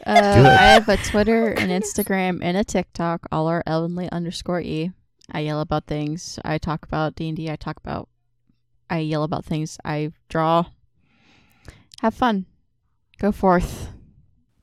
[0.08, 3.26] Uh, I have a Twitter, an Instagram, and a TikTok.
[3.30, 4.90] All are Elvenly underscore E.
[5.30, 6.38] I yell about things.
[6.46, 7.50] I talk about D and D.
[7.50, 8.08] I talk about.
[8.88, 9.76] I yell about things.
[9.84, 10.64] I draw.
[12.00, 12.46] Have fun.
[13.18, 13.88] Go forth.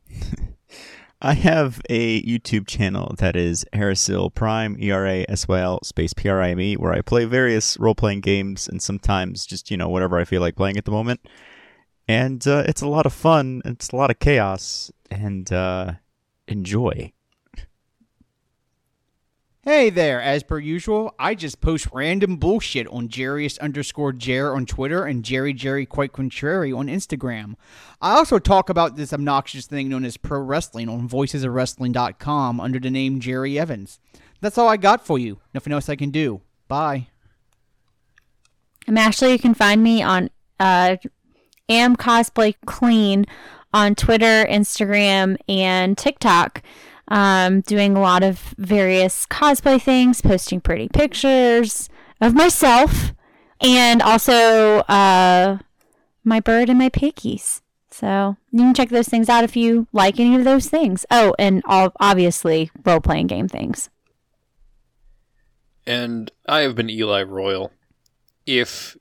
[1.22, 5.80] I have a YouTube channel that is Erasyl Prime, E R A S Y L
[5.84, 9.46] space P R I M E, where I play various role playing games and sometimes
[9.46, 11.22] just, you know, whatever I feel like playing at the moment.
[12.08, 15.94] And uh, it's a lot of fun, it's a lot of chaos, and uh,
[16.48, 17.12] enjoy.
[19.68, 24.68] Hey there, as per usual, I just post random bullshit on Jarius underscore Jer on
[24.68, 27.56] Twitter and Jerry Jerry Quite Contrary on Instagram.
[28.00, 32.92] I also talk about this obnoxious thing known as pro wrestling on voicesofwrestling.com under the
[32.92, 34.00] name Jerry Evans.
[34.40, 35.40] That's all I got for you.
[35.56, 36.42] Nothing else I can do.
[36.68, 37.08] Bye.
[38.88, 39.32] I'm Ashley.
[39.32, 40.30] You can find me on
[40.60, 40.98] uh,
[41.70, 43.26] Am Cosplay Clean
[43.74, 46.62] on Twitter, Instagram, and TikTok.
[47.08, 51.88] Um, doing a lot of various cosplay things, posting pretty pictures
[52.20, 53.14] of myself,
[53.62, 55.60] and also uh,
[56.24, 57.62] my bird and my piggies.
[57.92, 61.06] So you can check those things out if you like any of those things.
[61.12, 63.90] Oh, and all, obviously role playing game things.
[65.86, 67.72] And I have been Eli Royal.
[68.46, 68.98] If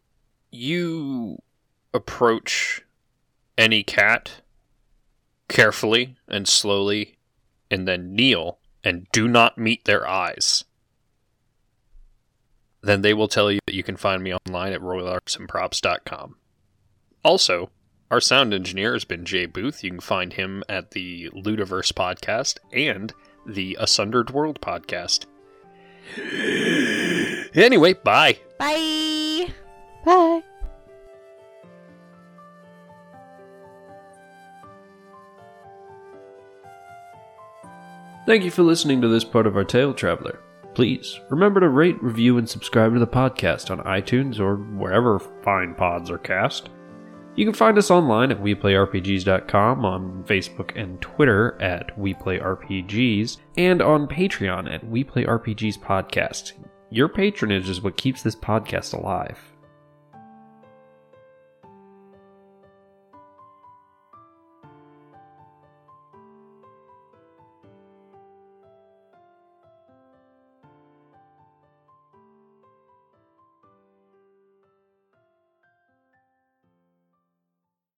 [0.50, 1.38] you
[1.94, 2.82] approach
[3.56, 4.42] any cat
[5.48, 7.16] carefully and slowly
[7.70, 10.64] and then kneel and do not meet their eyes,
[12.82, 16.36] then they will tell you that you can find me online at royalartsandprops.com.
[17.24, 17.70] Also,
[18.10, 19.82] our sound engineer has been Jay Booth.
[19.82, 23.14] You can find him at the Ludiverse podcast and
[23.46, 25.26] the Asundered World podcast.
[27.54, 28.36] Anyway, bye.
[28.58, 29.46] Bye.
[30.04, 30.43] Bye.
[38.26, 40.40] Thank you for listening to this part of our Tale Traveler.
[40.74, 45.74] Please remember to rate, review, and subscribe to the podcast on iTunes or wherever fine
[45.74, 46.70] pods are cast.
[47.36, 54.08] You can find us online at WePlayRPGs.com, on Facebook and Twitter at WePlayRPGs, and on
[54.08, 56.52] Patreon at WePlayRPGs Podcast.
[56.90, 59.38] Your patronage is what keeps this podcast alive.